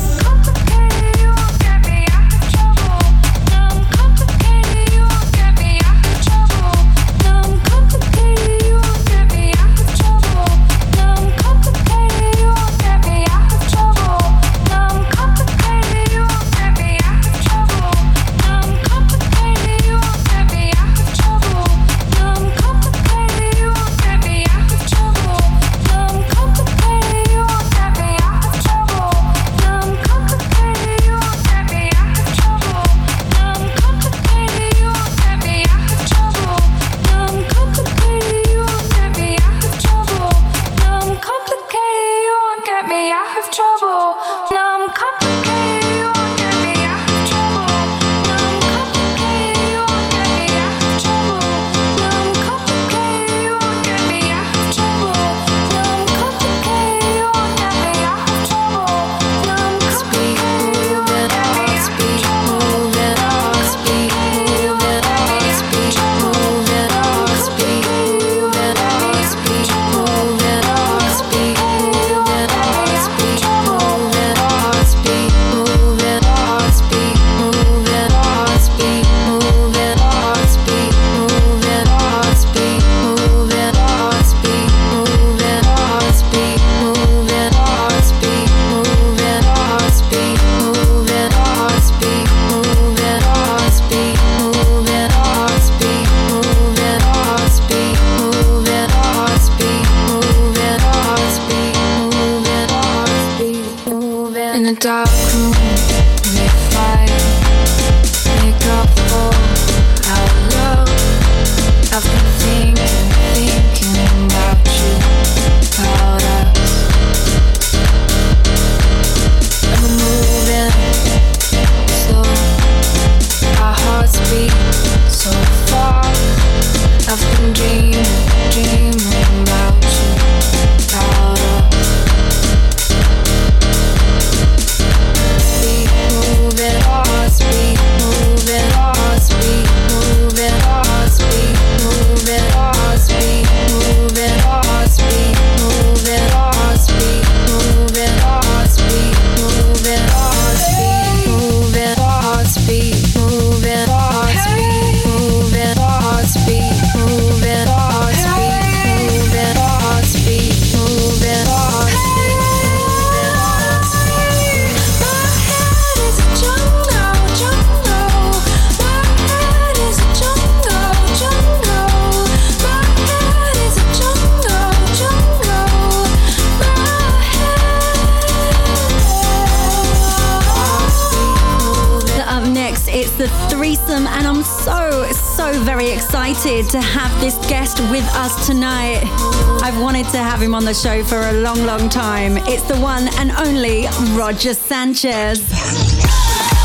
The 190.68 190.74
show 190.74 191.02
for 191.02 191.22
a 191.22 191.32
long, 191.32 191.66
long 191.66 191.88
time. 191.88 192.36
It's 192.40 192.64
the 192.64 192.76
one 192.82 193.08
and 193.20 193.32
only 193.32 193.86
Roger 194.18 194.54
Sanchez. 194.54 195.40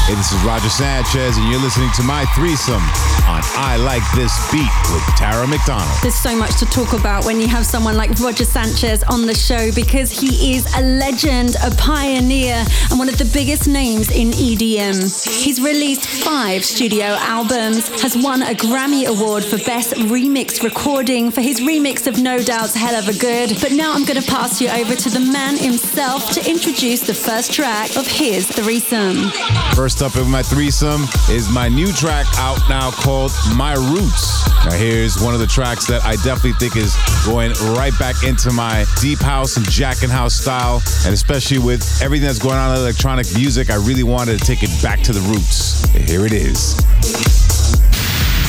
Hey, 0.07 0.21
this 0.33 0.41
is 0.41 0.47
Roger 0.47 0.69
Sanchez, 0.69 1.37
and 1.37 1.49
you're 1.49 1.61
listening 1.61 1.91
to 1.93 2.03
my 2.03 2.25
threesome 2.35 2.83
on 3.29 3.41
I 3.55 3.77
Like 3.77 4.03
This 4.15 4.33
Beat 4.51 4.71
with 4.93 5.05
Tara 5.17 5.47
McDonald. 5.47 5.91
There's 6.03 6.15
so 6.15 6.37
much 6.37 6.59
to 6.59 6.67
talk 6.67 6.93
about 6.93 7.25
when 7.25 7.41
you 7.41 7.49
have 7.49 7.67
someone 7.67 7.97
like 7.97 8.11
Roger 8.19 8.45
Sanchez 8.45 9.03
on 9.05 9.27
the 9.27 9.35
show 9.35 9.71
because 9.73 10.11
he 10.11 10.55
is 10.55 10.67
a 10.77 10.83
legend, 10.83 11.57
a 11.63 11.71
pioneer, 11.73 12.65
and 12.91 12.99
one 12.99 13.09
of 13.09 13.19
the 13.19 13.31
biggest 13.33 13.69
names 13.69 14.11
in 14.11 14.31
EDM. 14.31 15.43
He's 15.43 15.61
released 15.61 16.07
five 16.07 16.65
studio 16.65 17.17
albums, 17.21 17.89
has 18.01 18.17
won 18.17 18.43
a 18.43 18.55
Grammy 18.55 19.07
Award 19.07 19.45
for 19.45 19.59
Best 19.59 19.95
Remix 19.95 20.63
Recording 20.63 21.31
for 21.31 21.41
his 21.41 21.61
remix 21.61 22.07
of 22.07 22.21
No 22.21 22.39
Doubt's 22.39 22.75
Hell 22.75 22.95
of 22.95 23.09
a 23.09 23.19
Good. 23.19 23.61
But 23.61 23.73
now 23.73 23.93
I'm 23.93 24.05
going 24.05 24.21
to 24.21 24.31
pass 24.31 24.61
you 24.61 24.69
over 24.69 24.95
to 24.95 25.11
the 25.11 25.21
man 25.21 25.57
himself 25.57 26.31
to 26.33 26.49
introduce 26.49 27.07
the 27.07 27.15
first 27.15 27.53
track 27.53 27.97
of 27.97 28.07
his 28.07 28.47
threesome. 28.47 29.31
First 29.75 30.03
up 30.03 30.17
in 30.27 30.31
my 30.31 30.43
threesome 30.43 31.03
is 31.31 31.51
my 31.51 31.69
new 31.69 31.93
track 31.93 32.27
out 32.37 32.59
now 32.69 32.91
called 32.91 33.33
My 33.55 33.75
Roots. 33.75 34.47
Now, 34.65 34.73
here's 34.73 35.21
one 35.21 35.35
of 35.35 35.41
the 35.41 35.47
tracks 35.47 35.87
that 35.87 36.05
I 36.05 36.17
definitely 36.17 36.53
think 36.53 36.77
is 36.77 36.97
going 37.25 37.53
right 37.77 37.97
back 37.99 38.23
into 38.23 38.53
my 38.53 38.85
deep 39.01 39.21
house 39.21 39.57
and 39.57 39.69
jacking 39.71 40.09
house 40.09 40.35
style. 40.35 40.83
And 41.05 41.15
especially 41.15 41.59
with 41.59 41.83
everything 42.03 42.27
that's 42.27 42.39
going 42.39 42.57
on 42.57 42.75
in 42.75 42.81
electronic 42.81 43.27
music, 43.35 43.71
I 43.71 43.77
really 43.77 44.03
wanted 44.03 44.39
to 44.39 44.45
take 44.45 44.63
it 44.63 44.83
back 44.83 45.01
to 45.03 45.13
the 45.13 45.21
roots. 45.21 45.85
Here 45.91 46.27
it 46.27 46.33
is. 46.33 46.77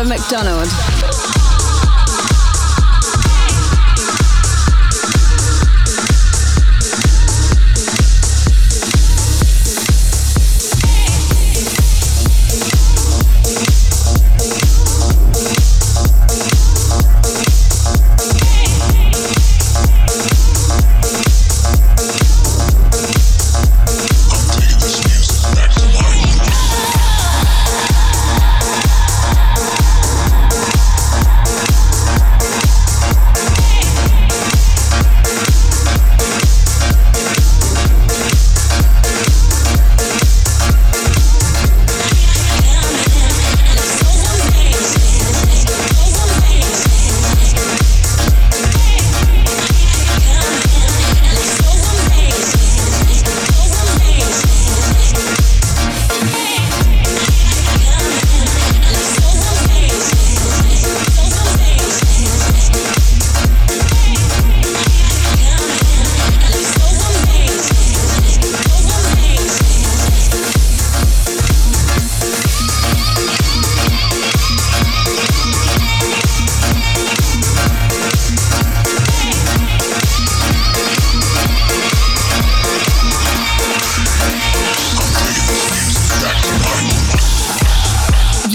Tara 0.02 0.10
McDonald. 0.10 1.01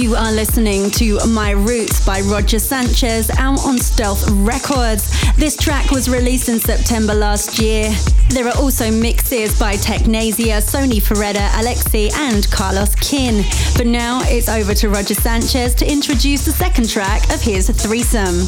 You 0.07 0.15
are 0.15 0.31
listening 0.31 0.93
to 0.93 1.19
My 1.27 1.51
Roots 1.51 2.07
by 2.07 2.21
Roger 2.21 2.61
Sanchez 2.61 3.29
out 3.39 3.59
on 3.67 3.77
Stealth 3.77 4.31
Records. 4.31 5.11
This 5.35 5.57
track 5.57 5.91
was 5.91 6.09
released 6.09 6.49
in 6.49 6.61
September 6.61 7.13
last 7.13 7.59
year. 7.59 7.93
There 8.29 8.47
are 8.47 8.57
also 8.57 8.89
mixes 8.89 9.59
by 9.59 9.75
Technasia, 9.75 10.63
Sony 10.63 11.03
Ferreira, 11.03 11.51
Alexi, 11.59 12.13
and 12.15 12.49
Carlos 12.53 12.95
Kin. 12.95 13.45
But 13.77 13.89
now 13.89 14.21
it's 14.27 14.49
over 14.49 14.75
to 14.75 14.91
Roger 14.91 15.15
Sanchez 15.15 15.75
to 15.75 15.91
introduce 15.91 16.45
the 16.45 16.53
second 16.53 16.89
track 16.89 17.29
of 17.35 17.43
his 17.43 17.69
threesome. 17.69 18.47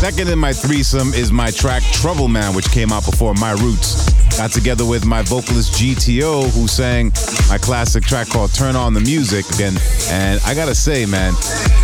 Second 0.00 0.28
in 0.28 0.40
my 0.40 0.52
threesome 0.52 1.14
is 1.14 1.30
my 1.30 1.52
track 1.52 1.84
Trouble 1.92 2.26
Man, 2.26 2.52
which 2.52 2.68
came 2.72 2.90
out 2.90 3.06
before 3.06 3.34
My 3.34 3.52
Roots. 3.52 4.10
Got 4.40 4.52
together 4.52 4.86
with 4.86 5.04
my 5.04 5.20
vocalist 5.20 5.74
GTO, 5.74 6.48
who 6.54 6.66
sang 6.66 7.12
my 7.50 7.58
classic 7.58 8.02
track 8.02 8.26
called 8.26 8.54
Turn 8.54 8.74
On 8.74 8.94
the 8.94 9.00
Music 9.00 9.44
again. 9.50 9.74
And 10.08 10.40
I 10.46 10.54
gotta 10.54 10.74
say, 10.74 11.04
man, 11.04 11.34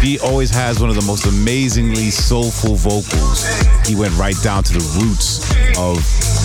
he 0.01 0.19
always 0.21 0.49
has 0.53 0.81
one 0.81 0.89
of 0.89 0.97
the 0.97 1.05
most 1.05 1.27
amazingly 1.27 2.09
soulful 2.09 2.77
vocals. 2.77 3.45
He 3.87 3.95
went 3.95 4.17
right 4.17 4.37
down 4.43 4.63
to 4.63 4.73
the 4.73 5.05
roots 5.05 5.45
of 5.77 5.97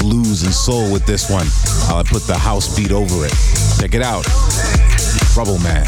blues 0.01 0.43
and 0.43 0.53
soul 0.53 0.91
with 0.91 1.05
this 1.05 1.29
one. 1.29 1.47
Uh, 1.89 1.99
I'll 1.99 2.03
put 2.03 2.27
the 2.27 2.37
house 2.37 2.75
beat 2.75 2.91
over 2.91 3.25
it. 3.25 3.33
Check 3.79 3.93
it 3.93 4.01
out. 4.01 4.25
Trouble 5.33 5.59
Man. 5.59 5.87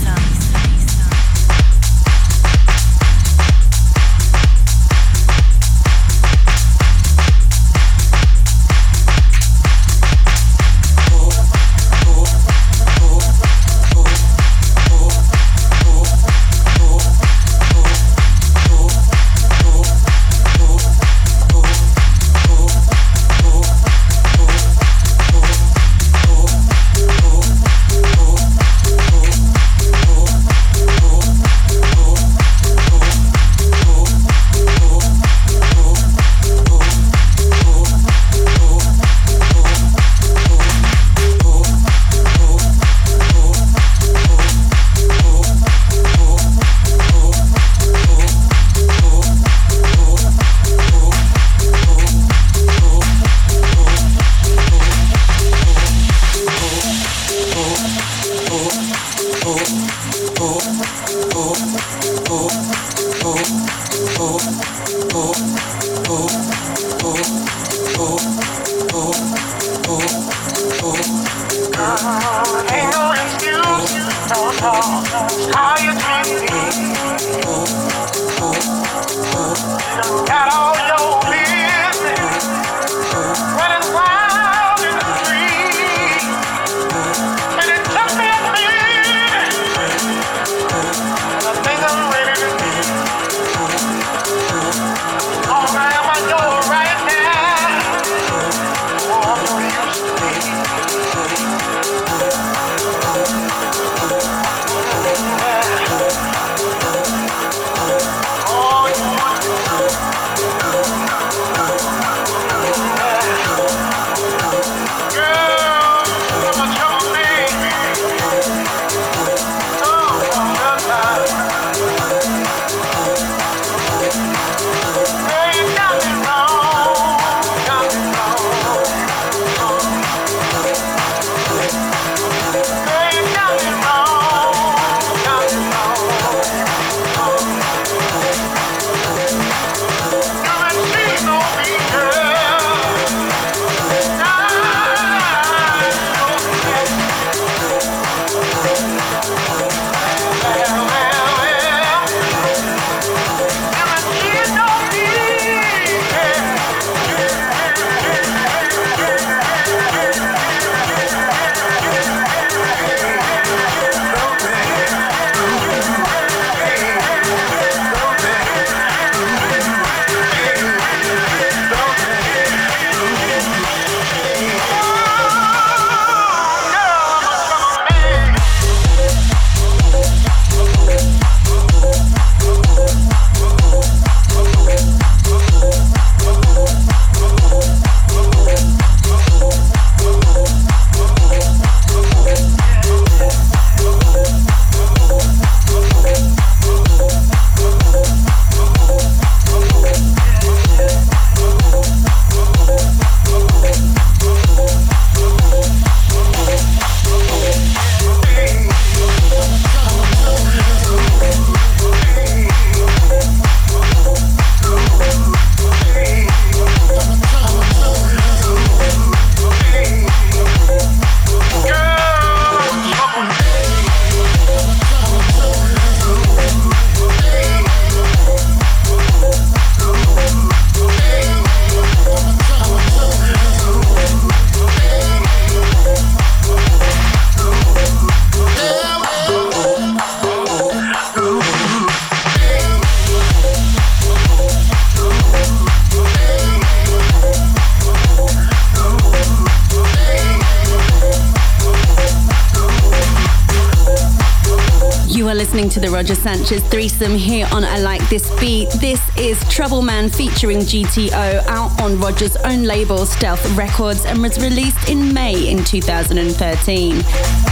Roger 256.01 256.15
Sanchez 256.15 256.63
threesome 256.63 257.15
here 257.15 257.47
on 257.51 257.63
I 257.63 257.77
Like 257.77 258.01
This 258.09 258.27
Beat. 258.39 258.71
This 258.81 258.99
is 259.15 259.39
Trouble 259.49 259.83
Man 259.83 260.09
featuring 260.09 260.57
GTO 260.61 261.45
out 261.45 261.79
on 261.79 261.99
Roger's 261.99 262.35
own 262.37 262.63
label, 262.63 263.05
Stealth 263.05 263.47
Records, 263.55 264.05
and 264.05 264.19
was 264.19 264.39
released 264.39 264.89
in 264.89 265.13
May 265.13 265.47
in 265.47 265.63
2013. 265.63 267.03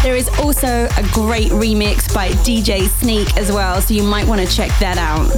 There 0.02 0.16
is 0.16 0.30
also 0.40 0.88
a 0.98 1.10
great 1.12 1.52
remix 1.52 2.12
by 2.12 2.30
DJ 2.30 2.88
Sneak 2.88 3.38
as 3.38 3.52
well, 3.52 3.80
so 3.84 3.94
you 3.94 4.02
might 4.02 4.26
want 4.26 4.42
to 4.42 4.48
check 4.48 4.72
that 4.80 4.98
out. 4.98 5.30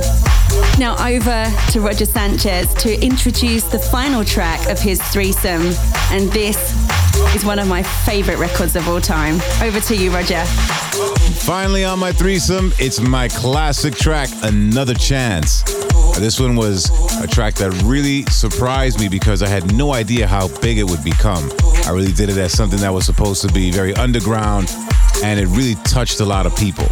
Now 0.80 0.94
over 1.06 1.54
to 1.72 1.82
Roger 1.82 2.06
Sanchez 2.06 2.74
to 2.76 2.98
introduce 3.04 3.66
the 3.66 3.80
final 3.80 4.24
track 4.24 4.70
of 4.70 4.80
his 4.80 5.02
threesome, 5.12 5.74
and 6.12 6.32
this 6.32 6.72
is 7.36 7.46
one 7.46 7.60
of 7.60 7.68
my 7.68 7.84
favorite 7.84 8.38
records 8.38 8.76
of 8.76 8.88
all 8.88 9.02
time. 9.02 9.40
Over 9.62 9.80
to 9.80 9.96
you, 9.96 10.12
Roger. 10.12 10.44
Finally, 11.42 11.86
on 11.86 12.00
my 12.00 12.12
threesome, 12.12 12.72
it's 12.78 13.00
my 13.00 13.28
classic 13.28 13.96
track, 13.96 14.30
Another 14.44 14.94
Chance. 14.94 15.64
This 16.20 16.40
one 16.40 16.56
was 16.56 16.90
a 17.24 17.28
track 17.28 17.56
that 17.56 17.72
really 17.84 18.24
surprised 18.26 19.00
me 19.00 19.08
because 19.08 19.42
I 19.42 19.48
had 19.48 19.74
no 19.76 19.94
idea 19.94 20.28
how 20.28 20.50
big 20.60 20.78
it 20.78 20.84
would 20.84 21.04
become. 21.04 21.50
I 21.86 21.92
really 21.92 22.12
did 22.12 22.30
it 22.30 22.38
as 22.38 22.52
something 22.52 22.80
that 22.80 22.94
was 22.94 23.06
supposed 23.06 23.42
to 23.44 23.54
be 23.54 23.72
very 23.72 23.94
underground, 23.96 24.70
and 25.24 25.40
it 25.40 25.48
really 25.48 25.76
touched 25.84 26.20
a 26.20 26.26
lot 26.26 26.46
of 26.46 26.56
people. 26.56 26.88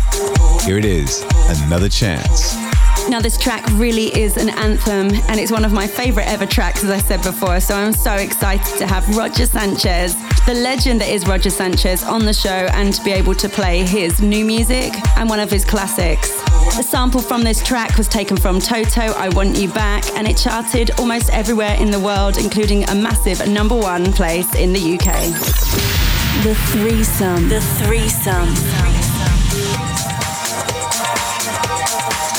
Here 0.61 0.77
it 0.77 0.85
is, 0.85 1.23
Another 1.63 1.89
Chance. 1.89 2.68
Now, 3.07 3.19
this 3.19 3.37
track 3.37 3.65
really 3.73 4.15
is 4.15 4.37
an 4.37 4.49
anthem, 4.49 5.09
and 5.27 5.39
it's 5.39 5.51
one 5.51 5.63
of 5.63 5.71
my 5.71 5.87
favorite 5.87 6.27
ever 6.27 6.45
tracks, 6.45 6.83
as 6.83 6.89
I 6.89 6.97
said 6.97 7.23
before. 7.23 7.59
So 7.59 7.75
I'm 7.75 7.93
so 7.93 8.13
excited 8.13 8.77
to 8.79 8.85
have 8.87 9.07
Roger 9.15 9.45
Sanchez, 9.45 10.15
the 10.45 10.53
legend 10.53 11.01
that 11.01 11.09
is 11.09 11.25
Roger 11.27 11.49
Sanchez, 11.49 12.03
on 12.03 12.25
the 12.25 12.33
show 12.33 12.49
and 12.49 12.93
to 12.93 13.03
be 13.03 13.11
able 13.11 13.35
to 13.35 13.49
play 13.49 13.85
his 13.85 14.21
new 14.21 14.43
music 14.43 14.93
and 15.17 15.29
one 15.29 15.39
of 15.39 15.49
his 15.49 15.65
classics. 15.65 16.29
The 16.75 16.83
sample 16.83 17.21
from 17.21 17.43
this 17.43 17.63
track 17.63 17.97
was 17.97 18.07
taken 18.07 18.37
from 18.37 18.59
Toto, 18.59 19.01
I 19.01 19.29
Want 19.29 19.57
You 19.57 19.69
Back, 19.69 20.05
and 20.15 20.27
it 20.27 20.37
charted 20.37 20.91
almost 20.99 21.29
everywhere 21.31 21.75
in 21.79 21.91
the 21.91 21.99
world, 21.99 22.37
including 22.37 22.87
a 22.89 22.95
massive 22.95 23.47
number 23.47 23.75
one 23.75 24.11
place 24.13 24.53
in 24.55 24.73
the 24.73 24.79
UK. 24.79 25.33
The 26.43 26.55
threesome. 26.71 27.49
The 27.49 27.61
threesome. 27.61 28.99
massive 31.99 32.38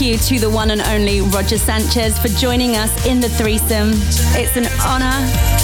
thank 0.00 0.12
you 0.12 0.18
to 0.18 0.38
the 0.40 0.48
one 0.48 0.70
and 0.70 0.80
only 0.80 1.20
Roger 1.20 1.58
Sanchez 1.58 2.18
for 2.18 2.28
joining 2.28 2.74
us 2.74 3.06
in 3.06 3.20
the 3.20 3.28
threesome. 3.28 3.90
It's 4.32 4.56
an 4.56 4.64
honor. 4.82 5.12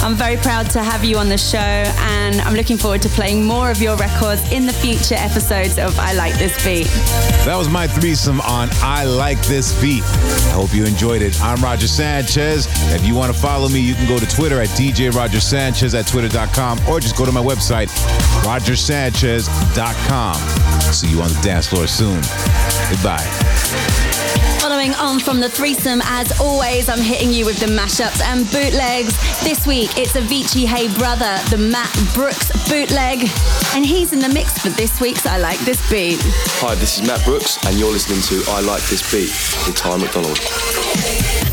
I'm 0.03 0.13
very 0.13 0.37
proud 0.37 0.69
to 0.71 0.83
have 0.83 1.03
you 1.03 1.17
on 1.17 1.27
the 1.27 1.39
show, 1.39 1.57
and 1.57 2.39
I'm 2.41 2.53
looking 2.53 2.77
forward 2.77 3.01
to 3.01 3.09
playing 3.09 3.43
more 3.43 3.71
of 3.71 3.81
your 3.81 3.95
records 3.97 4.51
in 4.51 4.67
the 4.67 4.73
future 4.73 5.15
episodes 5.15 5.79
of 5.79 5.97
I 5.97 6.13
Like 6.13 6.35
This 6.37 6.53
Beat. 6.63 6.85
That 7.45 7.55
was 7.57 7.67
my 7.67 7.87
threesome 7.87 8.39
on 8.41 8.69
I 8.73 9.05
Like 9.05 9.41
This 9.47 9.73
Beat. 9.81 10.03
I 10.03 10.51
hope 10.51 10.71
you 10.71 10.85
enjoyed 10.85 11.23
it. 11.23 11.41
I'm 11.41 11.59
Roger 11.63 11.87
Sanchez. 11.87 12.67
If 12.93 13.03
you 13.03 13.15
want 13.15 13.33
to 13.33 13.39
follow 13.39 13.69
me, 13.69 13.79
you 13.79 13.95
can 13.95 14.07
go 14.07 14.19
to 14.19 14.27
Twitter 14.27 14.61
at 14.61 14.69
DJ 14.69 15.11
Roger 15.11 15.39
Sanchez 15.39 15.95
at 15.95 16.05
twitter.com 16.05 16.79
or 16.87 16.99
just 16.99 17.17
go 17.17 17.25
to 17.25 17.31
my 17.31 17.41
website, 17.41 17.87
rogersanchez.com. 18.43 20.35
See 20.93 21.09
you 21.09 21.23
on 21.23 21.29
the 21.29 21.39
dance 21.41 21.65
floor 21.65 21.87
soon. 21.87 22.21
Goodbye. 22.91 24.05
Following 24.59 24.93
on 24.95 25.19
from 25.19 25.39
the 25.39 25.49
threesome, 25.49 26.01
as 26.03 26.39
always, 26.39 26.89
I'm 26.89 26.99
hitting 26.99 27.31
you 27.31 27.45
with 27.45 27.59
the 27.59 27.67
mashups 27.67 28.21
and 28.21 28.45
bootlegs. 28.51 29.15
This 29.43 29.65
week, 29.65 29.97
it's 29.97 30.13
Avicii 30.13 30.65
Hey 30.65 30.87
Brother, 30.97 31.37
the 31.49 31.57
Matt 31.57 31.91
Brooks 32.13 32.51
bootleg. 32.69 33.29
And 33.73 33.85
he's 33.85 34.11
in 34.13 34.19
the 34.19 34.29
mix 34.29 34.59
for 34.59 34.69
this 34.69 34.99
week's 34.99 35.25
I 35.25 35.37
Like 35.37 35.59
This 35.59 35.79
Beat. 35.89 36.19
Hi, 36.59 36.75
this 36.75 36.99
is 36.99 37.07
Matt 37.07 37.23
Brooks, 37.23 37.57
and 37.65 37.77
you're 37.79 37.91
listening 37.91 38.21
to 38.23 38.43
I 38.51 38.59
Like 38.61 38.83
This 38.83 39.01
Beat 39.11 39.31
with 39.65 39.75
Tara 39.75 39.97
McDonald. 39.97 40.37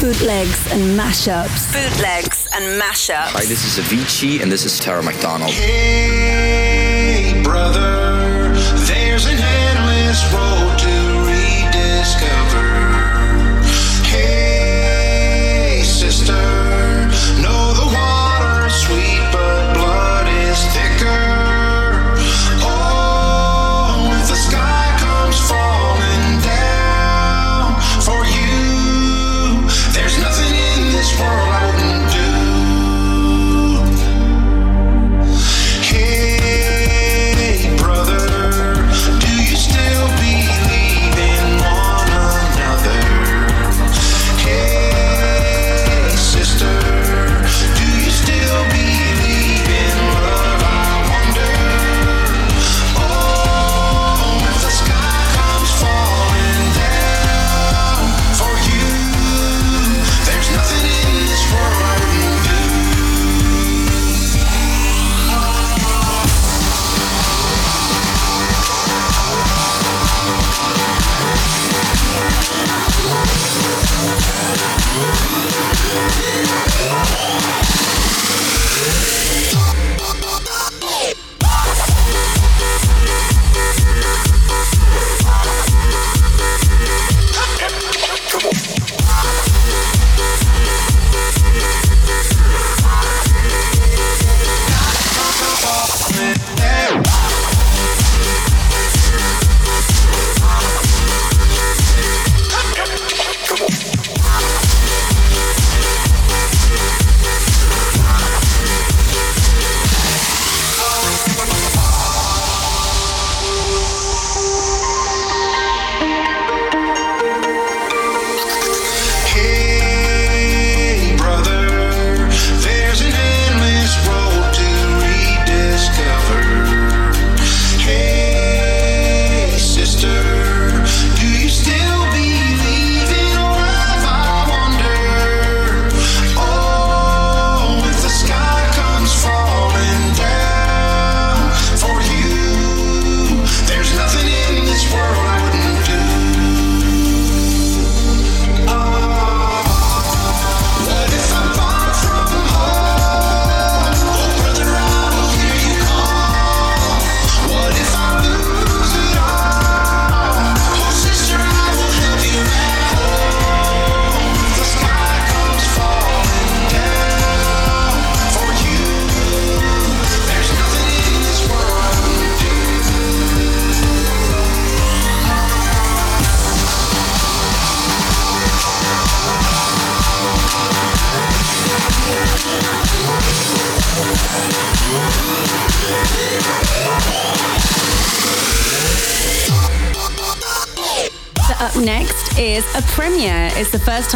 Bootlegs 0.01 0.67
and 0.73 0.99
mashups. 0.99 1.73
Bootlegs 1.73 2.47
and 2.53 2.81
mashups. 2.81 3.33
Hi, 3.33 3.45
this 3.45 3.65
is 3.65 3.79
Avicii, 3.85 4.43
and 4.43 4.51
this 4.51 4.65
is 4.65 4.79
Tara 4.81 5.03
McDonald. 5.03 5.53
Hey, 5.53 7.41
brother, 7.43 8.53
there's 8.87 9.27
an 9.27 9.39
endless 9.39 10.25
road 10.33 10.79
to 10.79 11.14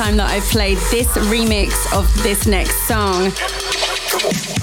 time 0.08 0.16
that 0.16 0.30
I've 0.30 0.44
played 0.44 0.78
this 0.90 1.08
remix 1.28 1.72
of 1.92 2.06
this 2.22 2.46
next 2.46 2.88
song. 2.88 3.30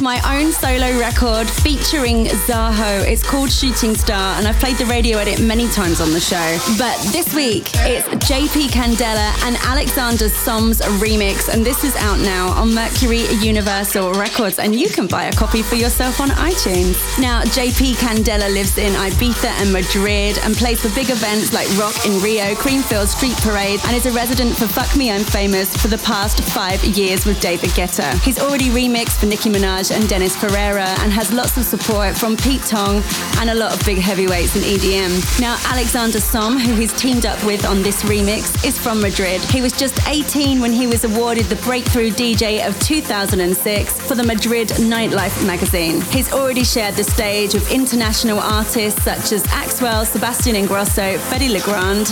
My 0.02 0.20
own 0.38 0.52
solo 0.52 1.00
record 1.00 1.50
featuring 1.50 2.26
Zaho. 2.46 3.02
It's 3.08 3.24
called 3.24 3.52
Shooting 3.52 3.96
Star, 3.96 4.38
and 4.38 4.48
I've 4.48 4.58
played 4.58 4.78
the 4.78 4.86
radio 4.86 5.18
edit 5.18 5.40
many 5.40 5.68
times 5.70 6.02
on 6.02 6.12
the 6.12 6.20
show. 6.20 6.60
But 6.78 6.98
this 7.12 7.34
week, 7.34 7.72
it's 7.86 8.06
JP 8.30 8.68
Candela 8.70 9.32
and 9.46 9.56
Alexander 9.64 10.26
Soms 10.26 10.82
remix, 11.00 11.52
and 11.52 11.66
this 11.66 11.84
is 11.84 11.96
out 11.96 12.20
now 12.20 12.50
on 12.50 12.74
Mercury 12.74 13.26
Universal 13.36 14.14
Records, 14.14 14.60
and 14.60 14.76
you 14.76 14.90
can 14.90 15.08
buy 15.08 15.26
a 15.26 15.32
copy 15.32 15.62
for 15.62 15.76
yourself 15.76 16.20
on 16.20 16.30
iTunes. 16.30 17.00
Now, 17.20 17.44
JP 17.44 17.94
Candela 17.96 18.54
lives 18.54 18.78
in 18.78 18.94
Ibiza 18.94 19.50
and 19.62 19.72
Madrid 19.72 20.38
and 20.44 20.56
plays 20.56 20.82
for 20.82 20.94
big 20.94 21.10
events 21.10 21.54
like 21.54 21.70
Rock 21.78 21.96
in 22.06 22.22
Rio, 22.22 22.54
Creamfield 22.56 23.08
Street 23.08 23.38
Parade, 23.38 23.80
and 23.86 23.96
is 23.96 24.06
a 24.06 24.12
resident 24.12 24.56
for 24.58 24.68
Fuck 24.68 24.96
Me 24.98 25.10
I'm 25.12 25.24
Famous 25.24 25.76
for 25.76 25.88
the 25.88 26.00
past 26.00 26.42
five 26.44 26.84
years 26.84 27.26
with 27.26 27.40
David 27.40 27.70
Guetta. 27.72 28.22
He's 28.22 28.40
already 28.40 28.70
remixed 28.70 29.20
for 29.20 29.26
Nicki 29.26 29.45
Nicki 29.46 29.60
Minaj 29.60 29.92
and 29.96 30.10
Dennis 30.10 30.36
Ferrer 30.36 30.80
and 30.80 31.12
has 31.12 31.32
lots 31.32 31.56
of 31.58 31.66
support 31.66 32.18
from 32.18 32.36
Pete 32.36 32.64
Tong 32.64 33.04
and 33.38 33.52
a 33.52 33.54
lot 33.54 33.74
of 33.74 33.86
big 33.86 34.00
heavyweights 34.00 34.56
in 34.56 34.64
EDM. 34.64 35.40
Now, 35.40 35.58
Alexander 35.66 36.20
Som, 36.20 36.58
who 36.58 36.74
he's 36.74 36.94
teamed 36.94 37.28
up 37.28 37.44
with 37.46 37.64
on 37.66 37.84
this 37.84 38.02
remix, 38.04 38.66
is 38.66 38.80
from 38.80 39.02
Madrid. 39.02 39.42
He 39.42 39.62
was 39.62 39.72
just 39.74 40.08
18 40.08 40.60
when 40.62 40.72
he 40.72 40.88
was 40.88 41.04
awarded 41.04 41.46
the 41.46 41.58
Breakthrough 41.58 42.10
DJ 42.10 42.66
of 42.68 42.80
2006 42.80 44.00
for 44.08 44.16
the 44.16 44.24
Madrid 44.24 44.70
Nightlife 44.70 45.46
magazine. 45.46 46.02
He's 46.02 46.32
already 46.34 46.64
shared 46.64 46.96
the 46.96 47.04
stage 47.04 47.54
with 47.54 47.72
international 47.72 48.40
artists 48.40 49.04
such 49.04 49.32
as 49.32 49.44
Axwell, 49.48 50.06
Sebastian 50.08 50.56
Ingrosso, 50.56 51.20
Fedde 51.30 51.52
Le 51.52 51.60
Grand, 51.60 52.08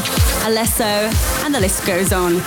Alesso, 0.46 1.10
and 1.46 1.56
the 1.56 1.60
list 1.60 1.84
goes 1.86 2.14
on. 2.14 2.42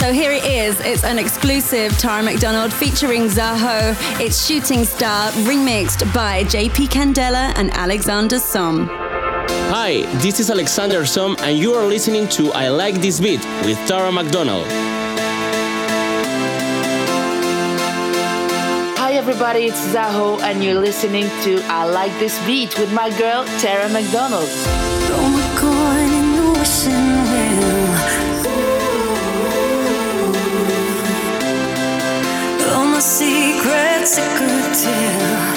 So 0.00 0.12
here 0.12 0.32
it 0.32 0.44
is. 0.44 0.80
It's 0.80 1.04
an 1.04 1.18
exclusive 1.18 1.96
Tara 1.96 2.24
McDonald 2.24 2.72
featuring 2.72 3.28
Zaho. 3.28 3.94
It's 4.24 4.46
Shooting 4.46 4.84
Star 4.84 5.32
remixed 5.50 6.14
by 6.14 6.44
JP 6.44 6.90
Candela 6.90 7.52
and 7.56 7.72
Alexander 7.72 8.38
Som. 8.38 8.86
Hi, 8.88 10.02
this 10.22 10.38
is 10.38 10.48
Alexander 10.48 11.04
Som, 11.04 11.34
and 11.40 11.58
you 11.58 11.74
are 11.74 11.84
listening 11.84 12.28
to 12.28 12.52
I 12.52 12.68
Like 12.68 13.00
This 13.00 13.18
Beat 13.18 13.44
with 13.64 13.76
Tara 13.88 14.12
McDonald. 14.12 14.68
Hi 18.96 19.14
everybody, 19.14 19.64
it's 19.64 19.84
Zaho, 19.92 20.40
and 20.40 20.62
you're 20.62 20.80
listening 20.80 21.28
to 21.42 21.60
I 21.64 21.90
Like 21.90 22.16
This 22.20 22.38
Beat 22.46 22.78
with 22.78 22.92
my 22.92 23.10
girl 23.18 23.44
Tara 23.58 23.88
McDonald. 23.88 24.46
Oh 25.18 25.30
my 25.34 25.60
god, 25.60 26.01
secrets 33.62 34.18
I 34.18 34.38
could 34.38 34.74
tell. 34.74 35.51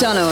Tara 0.00 0.29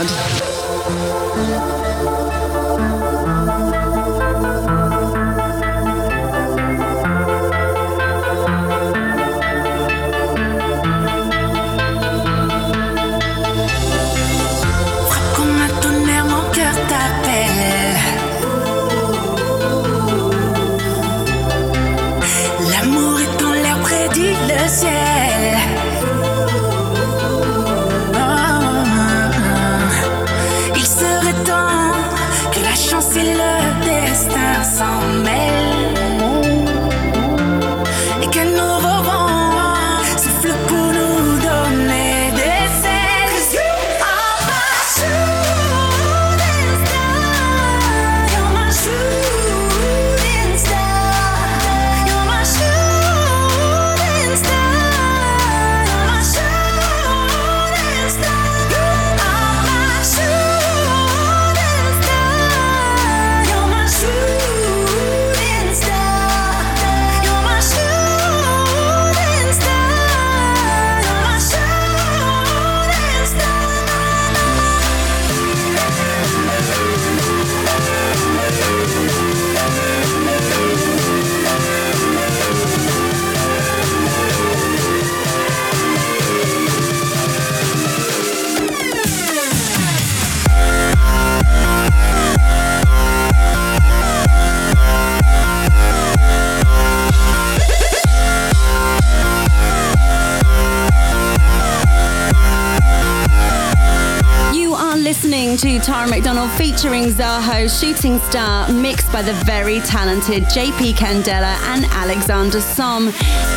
Shooting 107.67 108.19
Star, 108.21 108.71
mixed 108.71 109.11
by 109.11 109.23
the 109.23 109.33
very 109.45 109.81
talented 109.81 110.45
JP 110.45 110.93
Candela 110.93 111.57
and 111.73 111.87
Alexander 111.87 112.61
Som. 112.61 113.07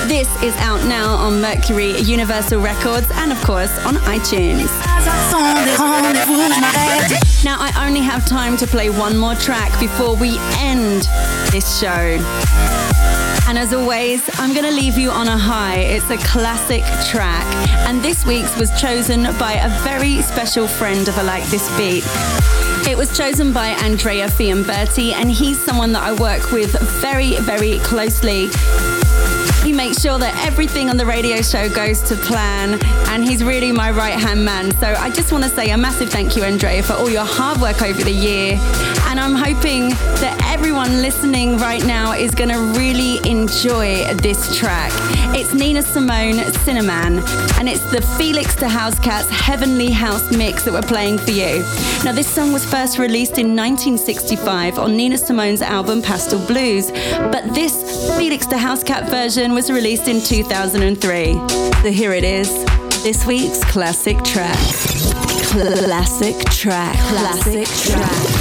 This 0.07 0.27
is 0.41 0.55
out 0.57 0.83
now 0.87 1.13
on 1.15 1.39
Mercury 1.41 1.99
Universal 1.99 2.61
Records 2.61 3.07
and, 3.11 3.31
of 3.31 3.41
course, 3.43 3.71
on 3.85 3.95
iTunes. 3.95 4.69
Now, 7.43 7.57
I 7.59 7.85
only 7.85 7.99
have 7.99 8.25
time 8.25 8.57
to 8.57 8.65
play 8.65 8.89
one 8.89 9.17
more 9.17 9.35
track 9.35 9.77
before 9.79 10.15
we 10.15 10.37
end 10.57 11.03
this 11.51 11.79
show. 11.79 12.17
And 13.47 13.57
as 13.57 13.73
always, 13.73 14.27
I'm 14.39 14.53
going 14.53 14.65
to 14.65 14.71
leave 14.71 14.97
you 14.97 15.11
on 15.11 15.27
a 15.27 15.37
high. 15.37 15.79
It's 15.79 16.09
a 16.09 16.17
classic 16.17 16.83
track. 17.09 17.45
And 17.87 18.01
this 18.01 18.25
week's 18.25 18.57
was 18.57 18.71
chosen 18.79 19.23
by 19.37 19.53
a 19.53 19.69
very 19.83 20.21
special 20.21 20.67
friend 20.67 21.07
of 21.07 21.17
I 21.17 21.23
Like 21.23 21.43
This 21.47 21.67
Beat. 21.77 22.40
It 22.89 22.97
was 22.97 23.15
chosen 23.15 23.53
by 23.53 23.67
Andrea 23.67 24.27
Fiamberti, 24.27 25.13
and 25.13 25.31
he's 25.31 25.59
someone 25.59 25.91
that 25.93 26.03
I 26.03 26.11
work 26.13 26.51
with 26.51 26.71
very, 27.01 27.37
very 27.37 27.79
closely. 27.79 28.49
He 29.63 29.71
makes 29.71 30.01
sure 30.01 30.17
that 30.17 30.35
everything 30.43 30.89
on 30.89 30.97
the 30.97 31.05
radio 31.05 31.41
show 31.41 31.69
goes 31.69 32.01
to 32.09 32.15
plan, 32.15 32.79
and 33.09 33.23
he's 33.23 33.43
really 33.43 33.71
my 33.71 33.91
right 33.91 34.19
hand 34.19 34.43
man. 34.43 34.71
So 34.77 34.87
I 34.87 35.11
just 35.11 35.31
want 35.31 35.43
to 35.43 35.49
say 35.49 35.69
a 35.69 35.77
massive 35.77 36.09
thank 36.09 36.35
you, 36.35 36.43
Andrea, 36.43 36.81
for 36.81 36.93
all 36.93 37.09
your 37.09 37.23
hard 37.23 37.61
work 37.61 37.83
over 37.83 38.03
the 38.03 38.11
year. 38.11 38.57
And 39.05 39.19
I'm 39.19 39.35
hoping 39.35 39.89
that 40.19 40.35
everyone 40.51 41.01
listening 41.01 41.57
right 41.57 41.85
now 41.85 42.13
is 42.13 42.33
going 42.33 42.49
to 42.49 42.57
really 42.79 43.17
enjoy 43.29 44.11
this 44.15 44.57
track. 44.57 44.91
It's 45.35 45.53
Nina 45.53 45.83
Simone 45.83 46.50
Sinnerman, 46.61 47.21
and 47.59 47.67
it's 47.67 47.83
the 47.91 48.01
Felix 48.17 48.55
da 48.55 48.67
Housecat's 48.67 49.29
Heavenly 49.29 49.89
House 49.89 50.31
mix 50.31 50.63
that 50.63 50.73
we're 50.73 50.81
playing 50.81 51.17
for 51.17 51.31
you. 51.31 51.63
Now, 52.03 52.11
this 52.11 52.27
song 52.27 52.53
was 52.53 52.63
first 52.63 52.99
released 52.99 53.39
in 53.39 53.55
1965 53.55 54.77
on 54.77 54.95
Nina 54.95 55.17
Simone's 55.17 55.61
album 55.61 56.01
Pastel 56.01 56.45
Blues, 56.45 56.91
but 57.31 57.43
this 57.53 58.15
Felix 58.17 58.45
de 58.45 58.55
Housecat 58.55 59.09
version 59.09 59.53
was 59.53 59.71
released 59.71 60.07
in 60.07 60.21
2003. 60.21 61.33
So 61.81 61.91
here 61.91 62.13
it 62.13 62.23
is, 62.23 62.49
this 63.03 63.25
week's 63.25 63.63
classic 63.71 64.21
track. 64.23 64.57
Classic 65.51 66.37
track. 66.45 66.95
Classic 66.97 67.67
track. 67.67 68.40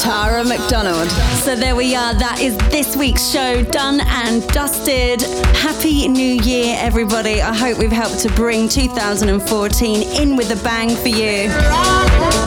Tara 0.00 0.42
McDonald. 0.44 1.10
So 1.44 1.54
there 1.54 1.76
we 1.76 1.94
are. 1.94 2.14
That 2.14 2.40
is 2.40 2.56
this 2.70 2.96
week's 2.96 3.30
show 3.30 3.62
done 3.62 4.00
and 4.00 4.46
dusted. 4.48 5.20
Happy 5.54 6.08
New 6.08 6.40
Year, 6.42 6.74
everybody. 6.80 7.42
I 7.42 7.54
hope 7.54 7.76
we've 7.76 7.92
helped 7.92 8.18
to 8.20 8.30
bring 8.30 8.66
2014 8.66 10.22
in 10.22 10.36
with 10.36 10.58
a 10.58 10.64
bang 10.64 10.88
for 10.88 11.08
you. 11.08 11.50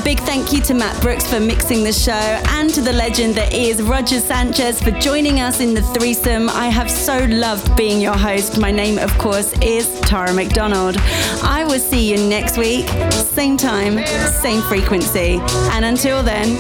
Big 0.04 0.20
thank 0.20 0.52
you 0.52 0.60
to 0.62 0.74
Matt 0.74 1.02
Brooks 1.02 1.26
for 1.26 1.40
mixing 1.40 1.82
the 1.84 1.94
show 1.94 2.12
and 2.12 2.70
to 2.74 2.82
the 2.82 2.92
legend 2.92 3.36
that 3.36 3.54
is 3.54 3.82
Roger 3.82 4.20
Sanchez 4.20 4.82
for 4.82 4.92
joining 4.92 5.40
us 5.40 5.62
in 5.62 5.74
the 5.74 5.82
threesome. 5.82 6.50
I 6.50 6.68
have 6.68 6.92
so 6.92 7.26
loved 7.26 7.76
being 7.78 8.02
your 8.02 8.18
host. 8.18 8.60
My 8.60 8.70
name, 8.70 8.98
of 9.00 9.18
course, 9.18 9.54
is 9.62 9.88
Tara 10.02 10.34
McDonald. 10.34 10.98
I 11.42 11.64
will 11.64 11.80
see 11.80 12.10
you 12.12 12.18
next 12.28 12.58
week, 12.58 12.88
same 13.12 13.56
time, 13.56 14.06
same 14.28 14.62
frequency. 14.64 15.40
And 15.72 15.86
until 15.86 16.22
then, 16.22 16.58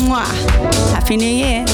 mwah, 0.00 0.26
Happy 0.92 1.16
New 1.16 1.26
Year. 1.26 1.64